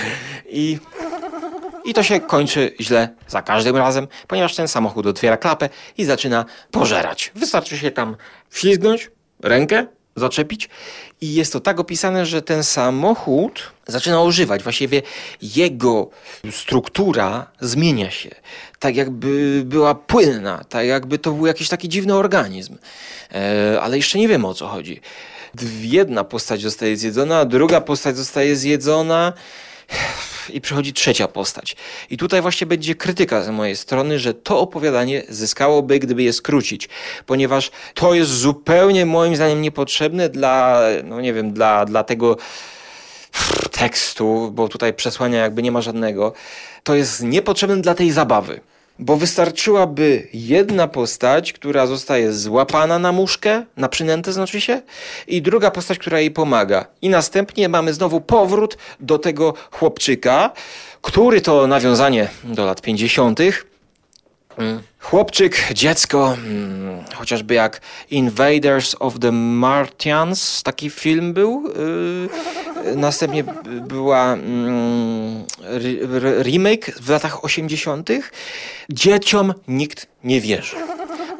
I, 0.50 0.78
I 1.84 1.94
to 1.94 2.02
się 2.02 2.20
kończy 2.20 2.74
źle 2.80 3.08
za 3.28 3.42
każdym 3.42 3.76
razem, 3.76 4.08
ponieważ 4.28 4.56
ten 4.56 4.68
samochód 4.68 5.06
otwiera 5.06 5.36
klapę 5.36 5.68
i 5.98 6.04
zaczyna 6.04 6.44
pożerać. 6.70 7.32
Wystarczy 7.34 7.78
się 7.78 7.90
tam 7.90 8.16
ślizgnąć, 8.50 9.10
rękę 9.42 9.86
zaczepić 10.16 10.68
i 11.20 11.34
jest 11.34 11.52
to 11.52 11.60
tak 11.60 11.80
opisane, 11.80 12.26
że 12.26 12.42
ten 12.42 12.64
samochód 12.64 13.72
zaczyna 13.86 14.22
ożywać. 14.22 14.62
Właściwie 14.62 15.02
jego 15.42 16.10
struktura 16.50 17.46
zmienia 17.60 18.10
się. 18.10 18.30
Tak 18.78 18.96
jakby 18.96 19.62
była 19.64 19.94
płynna, 19.94 20.64
tak 20.68 20.86
jakby 20.86 21.18
to 21.18 21.32
był 21.32 21.46
jakiś 21.46 21.68
taki 21.68 21.88
dziwny 21.88 22.14
organizm. 22.14 22.76
E, 23.32 23.80
ale 23.80 23.96
jeszcze 23.96 24.18
nie 24.18 24.28
wiemy 24.28 24.46
o 24.46 24.54
co 24.54 24.68
chodzi. 24.68 25.00
Jedna 25.80 26.24
postać 26.24 26.62
zostaje 26.62 26.96
zjedzona, 26.96 27.44
druga 27.44 27.80
postać 27.80 28.16
zostaje 28.16 28.56
zjedzona 28.56 29.32
i 30.50 30.60
przychodzi 30.60 30.92
trzecia 30.92 31.28
postać. 31.28 31.76
I 32.10 32.16
tutaj 32.16 32.42
właśnie 32.42 32.66
będzie 32.66 32.94
krytyka 32.94 33.42
z 33.42 33.48
mojej 33.48 33.76
strony, 33.76 34.18
że 34.18 34.34
to 34.34 34.60
opowiadanie 34.60 35.22
zyskałoby, 35.28 35.98
gdyby 35.98 36.22
je 36.22 36.32
skrócić, 36.32 36.88
ponieważ 37.26 37.70
to 37.94 38.14
jest 38.14 38.30
zupełnie 38.30 39.06
moim 39.06 39.36
zdaniem 39.36 39.62
niepotrzebne 39.62 40.28
dla, 40.28 40.80
no 41.04 41.20
nie 41.20 41.32
wiem, 41.32 41.52
dla, 41.52 41.84
dla 41.84 42.04
tego 42.04 42.36
tekstu, 43.70 44.50
bo 44.54 44.68
tutaj 44.68 44.94
przesłania 44.94 45.38
jakby 45.38 45.62
nie 45.62 45.72
ma 45.72 45.80
żadnego. 45.80 46.32
To 46.82 46.94
jest 46.94 47.22
niepotrzebne 47.22 47.76
dla 47.76 47.94
tej 47.94 48.10
zabawy. 48.10 48.60
Bo 48.98 49.16
wystarczyłaby 49.16 50.28
jedna 50.32 50.88
postać, 50.88 51.52
która 51.52 51.86
zostaje 51.86 52.32
złapana 52.32 52.98
na 52.98 53.12
muszkę, 53.12 53.64
na 53.76 53.88
przynętę 53.88 54.32
znaczy 54.32 54.60
się, 54.60 54.82
i 55.26 55.42
druga 55.42 55.70
postać, 55.70 55.98
która 55.98 56.20
jej 56.20 56.30
pomaga. 56.30 56.86
I 57.02 57.08
następnie 57.08 57.68
mamy 57.68 57.94
znowu 57.94 58.20
powrót 58.20 58.78
do 59.00 59.18
tego 59.18 59.54
chłopczyka, 59.70 60.52
który 61.02 61.40
to 61.40 61.66
nawiązanie 61.66 62.28
do 62.44 62.64
lat 62.66 62.82
50. 62.82 63.40
Chłopczyk, 65.00 65.72
dziecko, 65.72 66.34
mm, 66.34 67.04
chociażby 67.14 67.54
jak 67.54 67.80
Invaders 68.10 68.96
of 68.98 69.18
the 69.18 69.32
Martians, 69.32 70.62
taki 70.62 70.90
film 70.90 71.32
był. 71.32 71.72
Następnie 72.96 73.44
była 73.88 74.32
mm, 74.32 75.44
remake 76.42 76.90
w 77.00 77.08
latach 77.08 77.44
80. 77.44 78.08
Dzieciom 78.90 79.54
nikt 79.68 80.06
nie 80.24 80.40
wierzy. 80.40 80.76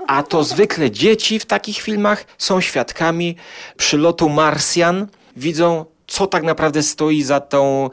A 0.06 0.22
to 0.22 0.44
zwykle 0.44 0.90
dzieci 0.90 1.38
w 1.38 1.46
takich 1.46 1.78
filmach 1.78 2.24
są 2.38 2.60
świadkami 2.60 3.36
przylotu 3.76 4.28
Marsjan, 4.28 5.06
widzą 5.36 5.84
co 6.06 6.26
tak 6.26 6.42
naprawdę 6.42 6.82
stoi 6.82 7.22
za 7.22 7.40
tą 7.40 7.90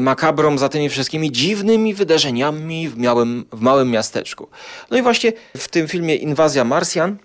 makabrą, 0.00 0.58
za 0.58 0.68
tymi 0.68 0.88
wszystkimi 0.88 1.32
dziwnymi 1.32 1.94
wydarzeniami 1.94 2.88
w 2.88 2.98
małym, 2.98 3.44
w 3.52 3.60
małym 3.60 3.90
miasteczku. 3.90 4.48
No 4.90 4.96
i 4.98 5.02
właśnie 5.02 5.32
w 5.56 5.68
tym 5.68 5.88
filmie 5.88 6.14
Inwazja 6.14 6.64
Marsjan 6.64 7.16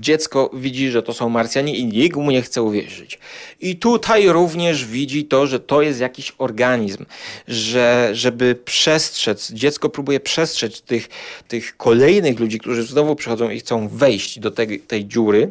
dziecko 0.00 0.50
widzi, 0.54 0.90
że 0.90 1.02
to 1.02 1.14
są 1.14 1.28
Marsjanie 1.28 1.76
i 1.76 1.84
nikt 1.84 2.16
mu 2.16 2.30
nie 2.30 2.42
chce 2.42 2.62
uwierzyć. 2.62 3.18
I 3.60 3.76
tutaj 3.76 4.28
również 4.28 4.86
widzi 4.86 5.24
to, 5.24 5.46
że 5.46 5.60
to 5.60 5.82
jest 5.82 6.00
jakiś 6.00 6.32
organizm, 6.38 7.04
że 7.48 8.10
żeby 8.12 8.54
przestrzec, 8.64 9.52
dziecko 9.52 9.88
próbuje 9.88 10.20
przestrzec 10.20 10.80
tych, 10.80 11.08
tych 11.48 11.76
kolejnych 11.76 12.40
ludzi, 12.40 12.58
którzy 12.58 12.82
znowu 12.82 13.16
przychodzą 13.16 13.50
i 13.50 13.60
chcą 13.60 13.88
wejść 13.88 14.38
do 14.38 14.50
tej, 14.50 14.80
tej 14.80 15.06
dziury, 15.06 15.50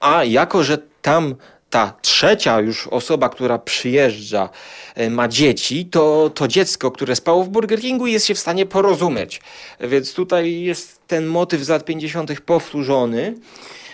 a 0.00 0.24
jako, 0.24 0.64
że 0.64 0.78
tam 1.02 1.34
ta 1.70 1.94
trzecia 2.02 2.60
już 2.60 2.86
osoba, 2.86 3.28
która 3.28 3.58
przyjeżdża, 3.58 4.48
e, 4.94 5.10
ma 5.10 5.28
dzieci, 5.28 5.86
to, 5.86 6.30
to 6.34 6.48
dziecko, 6.48 6.90
które 6.90 7.16
spało 7.16 7.44
w 7.44 7.48
Burger 7.48 7.80
Kingu, 7.80 8.06
jest 8.06 8.26
się 8.26 8.34
w 8.34 8.38
stanie 8.38 8.66
porozumieć. 8.66 9.40
Więc 9.80 10.14
tutaj 10.14 10.60
jest 10.60 11.00
ten 11.06 11.26
motyw 11.26 11.64
z 11.64 11.68
lat 11.68 11.84
50. 11.84 12.40
powtórzony 12.40 13.34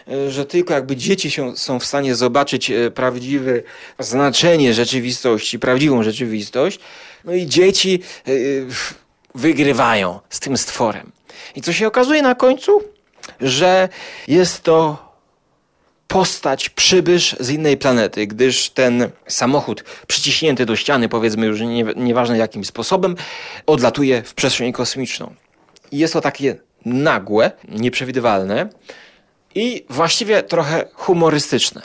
e, 0.08 0.30
że 0.30 0.46
tylko 0.46 0.74
jakby 0.74 0.96
dzieci 0.96 1.30
się, 1.30 1.56
są 1.56 1.78
w 1.78 1.84
stanie 1.84 2.14
zobaczyć 2.14 2.70
e, 2.70 2.90
prawdziwe 2.90 3.62
znaczenie 3.98 4.74
rzeczywistości, 4.74 5.58
prawdziwą 5.58 6.02
rzeczywistość, 6.02 6.78
no 7.24 7.34
i 7.34 7.46
dzieci 7.46 8.00
wygrywają 9.34 10.20
z 10.30 10.40
tym 10.40 10.56
stworem. 10.56 11.12
I 11.56 11.62
co 11.62 11.72
się 11.72 11.86
okazuje 11.86 12.22
na 12.22 12.34
końcu? 12.34 12.82
Że 13.40 13.88
jest 14.28 14.62
to 14.62 15.11
postać, 16.12 16.68
przybysz 16.68 17.36
z 17.40 17.50
innej 17.50 17.76
planety, 17.76 18.26
gdyż 18.26 18.70
ten 18.70 19.10
samochód 19.26 19.84
przyciśnięty 20.06 20.66
do 20.66 20.76
ściany, 20.76 21.08
powiedzmy 21.08 21.46
już 21.46 21.60
nie, 21.60 21.84
nieważne 21.96 22.38
jakim 22.38 22.64
sposobem, 22.64 23.16
odlatuje 23.66 24.22
w 24.22 24.34
przestrzeń 24.34 24.72
kosmiczną. 24.72 25.34
I 25.92 25.98
jest 25.98 26.12
to 26.12 26.20
takie 26.20 26.56
nagłe, 26.84 27.50
nieprzewidywalne 27.68 28.68
i 29.54 29.84
właściwie 29.90 30.42
trochę 30.42 30.84
humorystyczne. 30.94 31.82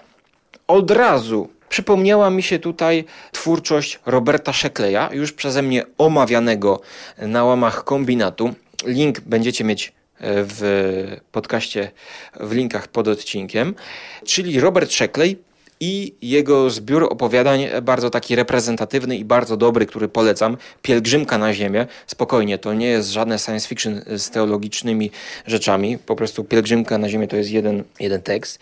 Od 0.67 0.91
razu 0.91 1.49
przypomniała 1.69 2.29
mi 2.29 2.43
się 2.43 2.59
tutaj 2.59 3.05
twórczość 3.31 3.99
Roberta 4.05 4.53
Shekleya, 4.53 5.09
już 5.11 5.33
przeze 5.33 5.61
mnie 5.61 5.83
omawianego 5.97 6.81
na 7.17 7.43
łamach 7.43 7.83
kombinatu. 7.83 8.53
Link 8.85 9.19
będziecie 9.19 9.63
mieć 9.63 9.93
w 10.19 11.17
podcaście 11.31 11.91
w 12.39 12.51
linkach 12.51 12.87
pod 12.87 13.07
odcinkiem, 13.07 13.75
czyli 14.25 14.59
Robert 14.59 14.91
Sheckley 14.91 15.37
i 15.79 16.13
jego 16.21 16.69
zbiór 16.69 17.03
opowiadań 17.03 17.67
bardzo 17.81 18.09
taki 18.09 18.35
reprezentatywny 18.35 19.17
i 19.17 19.25
bardzo 19.25 19.57
dobry, 19.57 19.85
który 19.85 20.07
polecam. 20.07 20.57
Pielgrzymka 20.81 21.37
na 21.37 21.53
Ziemię. 21.53 21.87
Spokojnie, 22.07 22.57
to 22.57 22.73
nie 22.73 22.87
jest 22.87 23.09
żadne 23.09 23.39
science 23.39 23.67
fiction 23.67 24.01
z 24.17 24.29
teologicznymi 24.29 25.11
rzeczami. 25.45 25.97
Po 25.97 26.15
prostu 26.15 26.43
Pielgrzymka 26.43 26.97
na 26.97 27.09
Ziemię 27.09 27.27
to 27.27 27.35
jest 27.35 27.51
jeden, 27.51 27.83
jeden 27.99 28.21
tekst. 28.21 28.59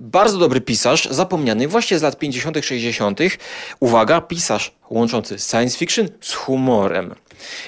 Bardzo 0.00 0.38
dobry 0.38 0.60
pisarz, 0.60 1.08
zapomniany 1.10 1.68
właśnie 1.68 1.98
z 1.98 2.02
lat 2.02 2.18
50., 2.18 2.56
60. 2.62 3.20
Uwaga, 3.80 4.20
pisarz 4.20 4.72
łączący 4.90 5.38
science 5.38 5.78
fiction 5.78 6.08
z 6.20 6.32
humorem. 6.32 7.14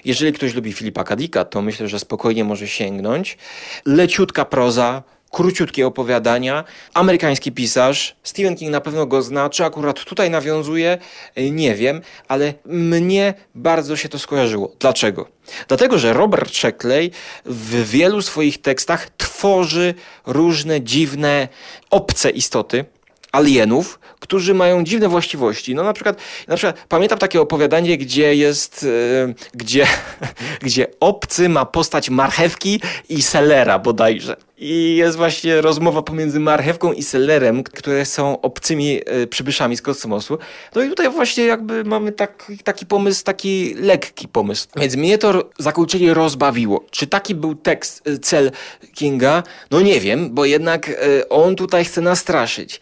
Jeżeli 0.05 0.33
ktoś 0.33 0.55
lubi 0.55 0.73
Filipa 0.73 1.05
Kadika, 1.05 1.45
to 1.45 1.63
myślę, 1.63 1.89
że 1.89 1.99
spokojnie 1.99 2.45
może 2.45 2.69
sięgnąć. 2.69 3.39
Leciutka 3.85 4.45
proza, 4.45 5.03
króciutkie 5.31 5.87
opowiadania. 5.87 6.65
Amerykański 6.95 7.53
pisarz, 7.53 8.17
Stephen 8.23 8.57
King 8.57 8.73
na 8.73 8.81
pewno 8.81 9.07
go 9.07 9.23
zna, 9.23 9.51
czy 9.51 9.65
akurat 9.65 10.05
tutaj 10.05 10.31
nawiązuje, 10.31 10.99
nie 11.37 11.75
wiem, 11.75 12.01
ale 12.29 12.55
mnie 12.65 13.35
bardzo 13.55 13.97
się 13.97 14.09
to 14.09 14.19
skojarzyło. 14.19 14.73
Dlaczego? 14.79 15.29
Dlatego, 15.69 15.99
że 15.99 16.13
Robert 16.13 16.55
Sheckley 16.55 17.11
w 17.45 17.91
wielu 17.91 18.23
swoich 18.23 18.63
tekstach 18.63 19.09
tworzy 19.17 19.95
różne 20.27 20.81
dziwne, 20.81 21.49
obce 21.91 22.31
istoty, 22.31 22.85
alienów, 23.33 23.99
którzy 24.27 24.55
mają 24.55 24.85
dziwne 24.85 25.09
właściwości. 25.09 25.75
No 25.75 25.85
na 25.85 25.93
przykład, 25.93 26.19
na 26.49 26.57
przykład 26.57 26.85
pamiętam 26.89 27.19
takie 27.19 27.41
opowiadanie, 27.41 27.99
gdzie 27.99 28.35
jest, 28.35 28.87
e, 29.29 29.35
gdzie, 29.55 29.87
gdzie 30.67 30.87
obcy 31.01 31.49
ma 31.49 31.65
postać 31.65 32.11
marchewki 32.11 32.81
i 33.09 33.23
selera 33.23 33.79
bodajże. 33.79 34.37
I 34.59 34.97
jest 34.97 35.17
właśnie 35.17 35.61
rozmowa 35.61 36.03
pomiędzy 36.03 36.41
marchewką 36.41 36.93
i 36.93 37.03
selerem, 37.03 37.63
które 37.63 38.07
są 38.07 38.41
obcymi 38.41 39.01
e, 39.07 39.27
przybyszami 39.27 39.77
z 39.77 39.83
kosmosu. 39.83 40.39
No 40.75 40.83
i 40.83 40.89
tutaj 40.89 41.11
właśnie 41.11 41.45
jakby 41.45 41.85
mamy 41.85 42.13
tak, 42.13 42.53
taki 42.65 42.87
pomysł, 42.87 43.25
taki 43.25 43.75
lekki 43.75 44.29
pomysł. 44.29 44.69
Więc 44.77 44.97
mnie 44.97 45.19
to 45.19 45.51
zakończenie 45.59 46.15
rozbawiło. 46.15 46.85
Czy 46.91 47.07
taki 47.07 47.35
był 47.35 47.55
tekst, 47.55 48.03
e, 48.09 48.19
cel 48.19 48.51
Kinga? 48.95 49.43
No 49.71 49.81
nie 49.81 50.01
wiem, 50.01 50.35
bo 50.35 50.45
jednak 50.45 50.91
on 51.31 51.57
tutaj 51.57 51.85
chce 51.85 52.01
nastraszyć. 52.01 52.81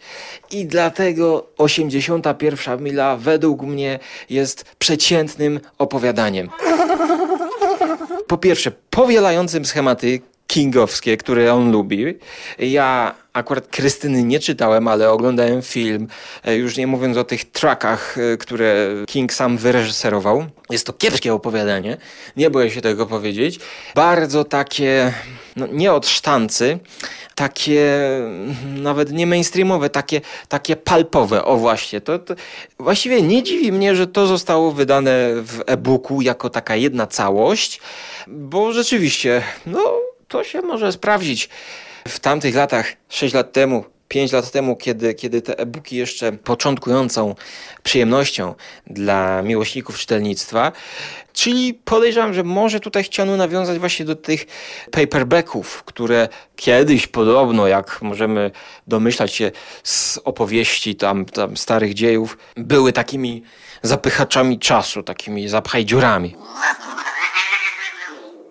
I 0.51 0.65
dlatego 0.65 1.47
81 1.57 2.83
mila 2.83 3.17
według 3.17 3.61
mnie 3.61 3.99
jest 4.29 4.75
przeciętnym 4.79 5.59
opowiadaniem. 5.77 6.49
Po 8.27 8.37
pierwsze, 8.37 8.71
powielającym 8.89 9.65
schematy 9.65 10.21
kingowskie, 10.47 11.17
które 11.17 11.53
on 11.53 11.71
lubi. 11.71 12.17
Ja 12.59 13.15
akurat 13.33 13.67
Krystyny 13.67 14.23
nie 14.23 14.39
czytałem, 14.39 14.87
ale 14.87 15.11
oglądałem 15.11 15.61
film, 15.61 16.07
e, 16.43 16.55
już 16.55 16.77
nie 16.77 16.87
mówiąc 16.87 17.17
o 17.17 17.23
tych 17.23 17.51
trackach, 17.51 18.17
e, 18.17 18.37
które 18.37 18.87
King 19.07 19.33
sam 19.33 19.57
wyreżyserował. 19.57 20.45
Jest 20.69 20.85
to 20.85 20.93
kiepskie 20.93 21.33
opowiadanie, 21.33 21.97
nie 22.37 22.49
boję 22.49 22.71
się 22.71 22.81
tego 22.81 23.05
powiedzieć. 23.05 23.59
Bardzo 23.95 24.43
takie, 24.43 25.13
no 25.55 25.67
nie 25.67 25.93
od 25.93 26.07
sztancy, 26.07 26.79
takie 27.35 27.99
nawet 28.75 29.11
nie 29.11 29.27
mainstreamowe, 29.27 29.89
takie, 29.89 30.21
takie 30.47 30.75
palpowe. 30.75 31.45
O 31.45 31.57
właśnie, 31.57 32.01
to, 32.01 32.19
to 32.19 32.35
właściwie 32.79 33.21
nie 33.21 33.43
dziwi 33.43 33.71
mnie, 33.71 33.95
że 33.95 34.07
to 34.07 34.27
zostało 34.27 34.71
wydane 34.71 35.29
w 35.35 35.61
e-booku 35.65 36.21
jako 36.21 36.49
taka 36.49 36.75
jedna 36.75 37.07
całość, 37.07 37.81
bo 38.27 38.73
rzeczywiście, 38.73 39.43
no 39.65 39.99
to 40.27 40.43
się 40.43 40.61
może 40.61 40.91
sprawdzić. 40.91 41.49
W 42.07 42.19
tamtych 42.19 42.55
latach, 42.55 42.93
6 43.09 43.33
lat 43.33 43.53
temu, 43.53 43.83
5 44.07 44.31
lat 44.31 44.51
temu, 44.51 44.75
kiedy, 44.75 45.13
kiedy 45.13 45.41
te 45.41 45.59
e-booki 45.59 45.95
jeszcze 45.95 46.31
początkującą 46.31 47.35
przyjemnością 47.83 48.55
dla 48.87 49.41
miłośników 49.41 49.97
czytelnictwa, 49.97 50.71
czyli 51.33 51.73
podejrzewam, 51.73 52.33
że 52.33 52.43
może 52.43 52.79
tutaj 52.79 53.03
chciano 53.03 53.37
nawiązać 53.37 53.79
właśnie 53.79 54.05
do 54.05 54.15
tych 54.15 54.45
paperbacków, 54.91 55.83
które 55.83 56.27
kiedyś 56.55 57.07
podobno, 57.07 57.67
jak 57.67 58.01
możemy 58.01 58.51
domyślać 58.87 59.33
się 59.33 59.51
z 59.83 60.19
opowieści 60.23 60.95
tam, 60.95 61.25
tam 61.25 61.57
starych 61.57 61.93
dziejów, 61.93 62.37
były 62.57 62.93
takimi 62.93 63.43
zapychaczami 63.81 64.59
czasu, 64.59 65.03
takimi 65.03 65.49
zapchaj 65.49 65.85
dziurami. 65.85 66.35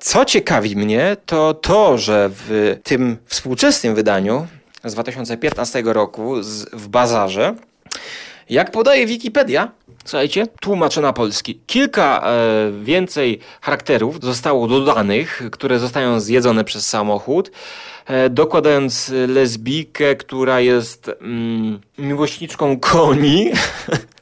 Co 0.01 0.25
ciekawi 0.25 0.77
mnie, 0.77 1.17
to 1.27 1.55
to, 1.55 1.99
że 1.99 2.31
w 2.33 2.77
tym 2.83 3.17
współczesnym 3.27 3.95
wydaniu 3.95 4.47
z 4.85 4.93
2015 4.93 5.83
roku 5.87 6.43
z, 6.43 6.65
w 6.73 6.89
bazarze, 6.89 7.55
jak 8.51 8.71
podaje 8.71 9.07
Wikipedia, 9.07 9.73
słuchajcie, 10.05 10.47
tłumaczę 10.61 11.01
na 11.01 11.13
polski, 11.13 11.61
kilka 11.67 12.23
e, 12.27 12.73
więcej 12.83 13.39
charakterów 13.61 14.23
zostało 14.23 14.69
dodanych, 14.69 15.43
które 15.53 15.79
zostają 15.79 16.21
zjedzone 16.21 16.65
przez 16.65 16.89
samochód, 16.89 17.51
e, 18.07 18.31
dokładając 18.31 19.13
lesbijkę, 19.29 20.17
która 20.17 20.61
jest 20.61 21.11
mm, 21.21 21.81
miłośniczką 21.99 22.81
koni. 22.81 23.51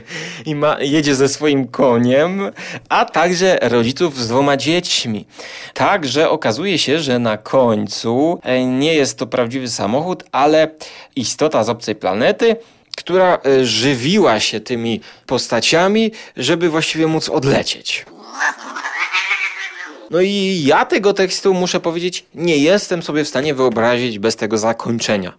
i 0.46 0.54
ma, 0.54 0.80
jedzie 0.80 1.14
ze 1.14 1.28
swoim 1.28 1.68
koniem, 1.68 2.50
a 2.88 3.04
także 3.04 3.58
rodziców 3.62 4.18
z 4.18 4.28
dwoma 4.28 4.56
dziećmi. 4.56 5.26
Także 5.74 6.30
okazuje 6.30 6.78
się, 6.78 7.00
że 7.00 7.18
na 7.18 7.36
końcu 7.36 8.40
e, 8.42 8.64
nie 8.64 8.94
jest 8.94 9.18
to 9.18 9.26
prawdziwy 9.26 9.68
samochód, 9.68 10.24
ale 10.32 10.68
istota 11.16 11.64
z 11.64 11.68
obcej 11.68 11.94
planety, 11.94 12.56
która 12.96 13.38
e, 13.46 13.66
żywiła 13.66 14.40
się 14.40 14.60
tymi 14.60 15.00
postaciami, 15.26 16.12
żeby 16.36 16.68
właściwie 16.68 17.06
móc 17.06 17.28
odlecieć. 17.28 18.06
No 20.12 20.20
i 20.20 20.62
ja 20.64 20.84
tego 20.84 21.12
tekstu 21.12 21.54
muszę 21.54 21.80
powiedzieć, 21.80 22.26
nie 22.34 22.56
jestem 22.56 23.02
sobie 23.02 23.24
w 23.24 23.28
stanie 23.28 23.54
wyobrazić 23.54 24.18
bez 24.18 24.36
tego 24.36 24.58
zakończenia. 24.58 25.32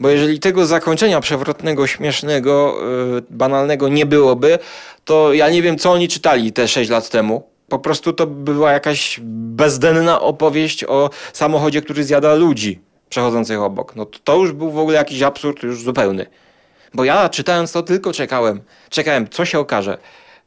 Bo 0.00 0.08
jeżeli 0.08 0.40
tego 0.40 0.66
zakończenia 0.66 1.20
przewrotnego, 1.20 1.86
śmiesznego, 1.86 2.78
yy, 3.14 3.22
banalnego 3.30 3.88
nie 3.88 4.06
byłoby, 4.06 4.58
to 5.04 5.32
ja 5.32 5.50
nie 5.50 5.62
wiem, 5.62 5.78
co 5.78 5.92
oni 5.92 6.08
czytali 6.08 6.52
te 6.52 6.68
6 6.68 6.90
lat 6.90 7.10
temu. 7.10 7.48
Po 7.68 7.78
prostu 7.78 8.12
to 8.12 8.26
była 8.26 8.72
jakaś 8.72 9.20
bezdenna 9.22 10.20
opowieść 10.20 10.84
o 10.84 11.10
samochodzie, 11.32 11.82
który 11.82 12.04
zjada 12.04 12.34
ludzi 12.34 12.80
przechodzących 13.08 13.60
obok. 13.60 13.96
No 13.96 14.06
to 14.24 14.36
już 14.36 14.52
był 14.52 14.70
w 14.70 14.78
ogóle 14.78 14.96
jakiś 14.96 15.22
absurd 15.22 15.62
już 15.62 15.82
zupełny. 15.82 16.26
Bo 16.94 17.04
ja 17.04 17.28
czytając 17.28 17.72
to 17.72 17.82
tylko 17.82 18.12
czekałem. 18.12 18.60
Czekałem, 18.90 19.28
co 19.28 19.44
się 19.44 19.58
okaże. 19.58 19.98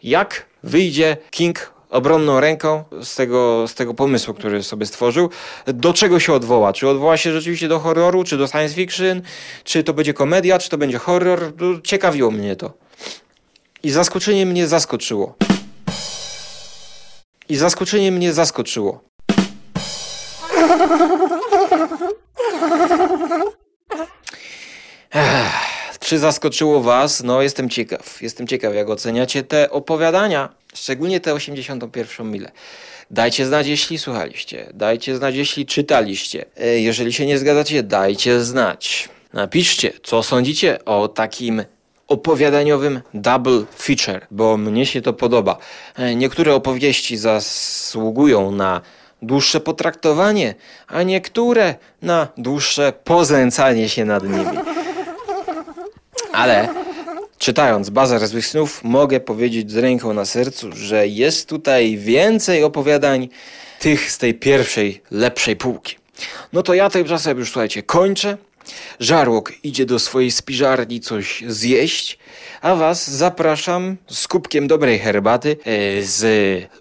Jak 0.04 0.46
wyjdzie 0.64 1.18
King 1.32 1.77
obronną 1.90 2.40
ręką 2.40 2.84
z 3.04 3.16
tego, 3.16 3.68
z 3.68 3.74
tego 3.74 3.94
pomysłu, 3.94 4.34
który 4.34 4.64
sobie 4.64 4.86
stworzył. 4.86 5.30
Do 5.68 5.94
czego 5.94 6.20
się 6.20 6.34
odwoła? 6.34 6.74
Czy 6.74 6.88
odwoła 6.88 7.18
się 7.18 7.34
rzeczywiście 7.34 7.68
do 7.68 7.80
horroru, 7.80 8.24
czy 8.24 8.38
do 8.38 8.48
science 8.48 8.76
fiction, 8.76 9.22
czy 9.64 9.84
to 9.84 9.94
będzie 9.94 10.14
komedia, 10.14 10.60
czy 10.60 10.70
to 10.70 10.78
będzie 10.78 10.98
horror? 10.98 11.54
Ciekawiło 11.84 12.32
mnie 12.32 12.56
to. 12.56 12.74
I 13.84 13.90
zaskoczenie 13.90 14.46
mnie 14.46 14.68
zaskoczyło. 14.68 15.36
I 17.50 17.56
zaskoczenie 17.56 18.12
mnie 18.12 18.34
zaskoczyło. 18.34 19.02
Czy 26.00 26.20
zaskoczyło 26.20 26.82
Was? 26.82 27.24
No, 27.24 27.42
jestem 27.42 27.70
ciekaw. 27.70 28.22
Jestem 28.22 28.48
ciekaw, 28.48 28.76
jak 28.76 28.90
oceniacie 28.90 29.44
te 29.44 29.72
opowiadania, 29.72 30.50
szczególnie 30.78 31.20
te 31.20 31.34
81 31.34 32.32
milę. 32.32 32.52
Dajcie 33.12 33.46
znać, 33.46 33.68
jeśli 33.68 33.98
słuchaliście. 33.98 34.70
Dajcie 34.74 35.16
znać, 35.16 35.36
jeśli 35.36 35.66
czytaliście. 35.66 36.46
E, 36.58 36.80
jeżeli 36.80 37.14
się 37.14 37.26
nie 37.26 37.38
zgadzacie, 37.38 37.84
dajcie 37.84 38.42
znać. 38.42 39.10
Napiszcie, 39.34 39.94
co 40.04 40.24
sądzicie 40.24 40.86
o 40.86 41.08
takim 41.08 41.64
opowiadaniowym 42.08 43.02
double 43.14 43.64
feature, 43.80 44.28
bo 44.32 44.58
mnie 44.58 44.86
się 44.86 45.02
to 45.02 45.14
podoba. 45.14 45.58
E, 45.96 46.16
niektóre 46.16 46.56
opowieści 46.56 47.18
zasługują 47.18 48.52
na 48.52 48.82
dłuższe 49.22 49.60
potraktowanie, 49.60 50.56
a 50.88 51.04
niektóre 51.04 51.76
na 52.02 52.28
dłuższe 52.38 52.94
poznęcanie 53.04 53.90
się 53.90 54.06
nad 54.06 54.24
nimi. 54.24 54.58
Ale 56.34 56.70
czytając 57.38 57.90
Bazar 57.90 58.28
Złych 58.28 58.48
Snów 58.48 58.84
mogę 58.84 59.20
powiedzieć 59.20 59.72
z 59.72 59.78
ręką 59.78 60.14
na 60.14 60.26
sercu, 60.26 60.70
że 60.76 61.08
jest 61.08 61.50
tutaj 61.50 61.98
więcej 61.98 62.64
opowiadań 62.64 63.30
tych 63.80 64.12
z 64.12 64.18
tej 64.18 64.34
pierwszej, 64.34 65.02
lepszej 65.12 65.56
półki. 65.56 65.96
No 66.54 66.64
to 66.64 66.74
ja 66.74 66.90
tymczasem 66.90 67.38
już 67.38 67.52
słuchajcie, 67.52 67.84
kończę. 67.84 68.38
Żarłok 69.00 69.54
idzie 69.64 69.86
do 69.86 70.00
swojej 70.00 70.32
spiżarni 70.32 71.00
coś 71.00 71.44
zjeść, 71.48 72.18
a 72.62 72.76
Was 72.76 73.10
zapraszam 73.12 73.98
z 74.08 74.28
kubkiem 74.28 74.68
dobrej 74.68 75.00
herbaty, 75.00 75.58
e, 75.66 76.04
z 76.04 76.24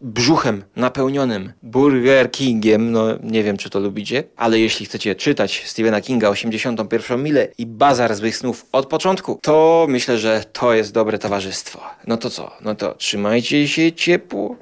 brzuchem 0.01 0.65
napełnionym 0.77 1.53
Burger 1.63 2.31
Kingiem. 2.31 2.93
No 2.93 3.07
nie 3.23 3.43
wiem, 3.43 3.57
czy 3.57 3.71
to 3.71 3.81
lubicie, 3.81 4.25
ale 4.37 4.59
jeśli 4.59 4.87
chcecie 4.87 5.15
czytać 5.15 5.63
Stephena 5.67 6.01
Kinga 6.01 6.29
81 6.29 7.23
milę 7.23 7.49
i 7.59 7.67
Bazar 7.67 8.15
Złych 8.15 8.37
Snów 8.37 8.67
od 8.73 8.87
początku, 8.87 9.39
to 9.43 9.87
myślę, 9.89 10.19
że 10.19 10.45
to 10.53 10.75
jest 10.75 10.93
dobre 10.93 11.19
towarzystwo. 11.19 11.81
No 12.07 12.17
to 12.17 12.31
co? 12.31 12.53
No 12.61 12.75
to 12.75 12.95
trzymajcie 12.95 13.69
się 13.69 13.93
ciepło 13.93 14.57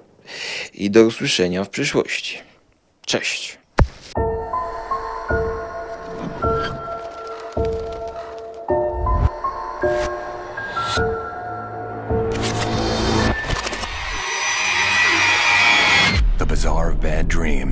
i 0.74 0.90
do 0.90 1.04
usłyszenia 1.04 1.64
w 1.64 1.68
przyszłości. 1.68 2.38
Cześć. 3.06 3.63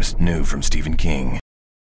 Bizarre 0.02 0.14
of 0.14 0.18
Bad 0.18 0.24
Dreams, 0.24 0.36
new 0.36 0.44
from 0.44 0.62
Stephen 0.62 0.96
King. 0.96 1.41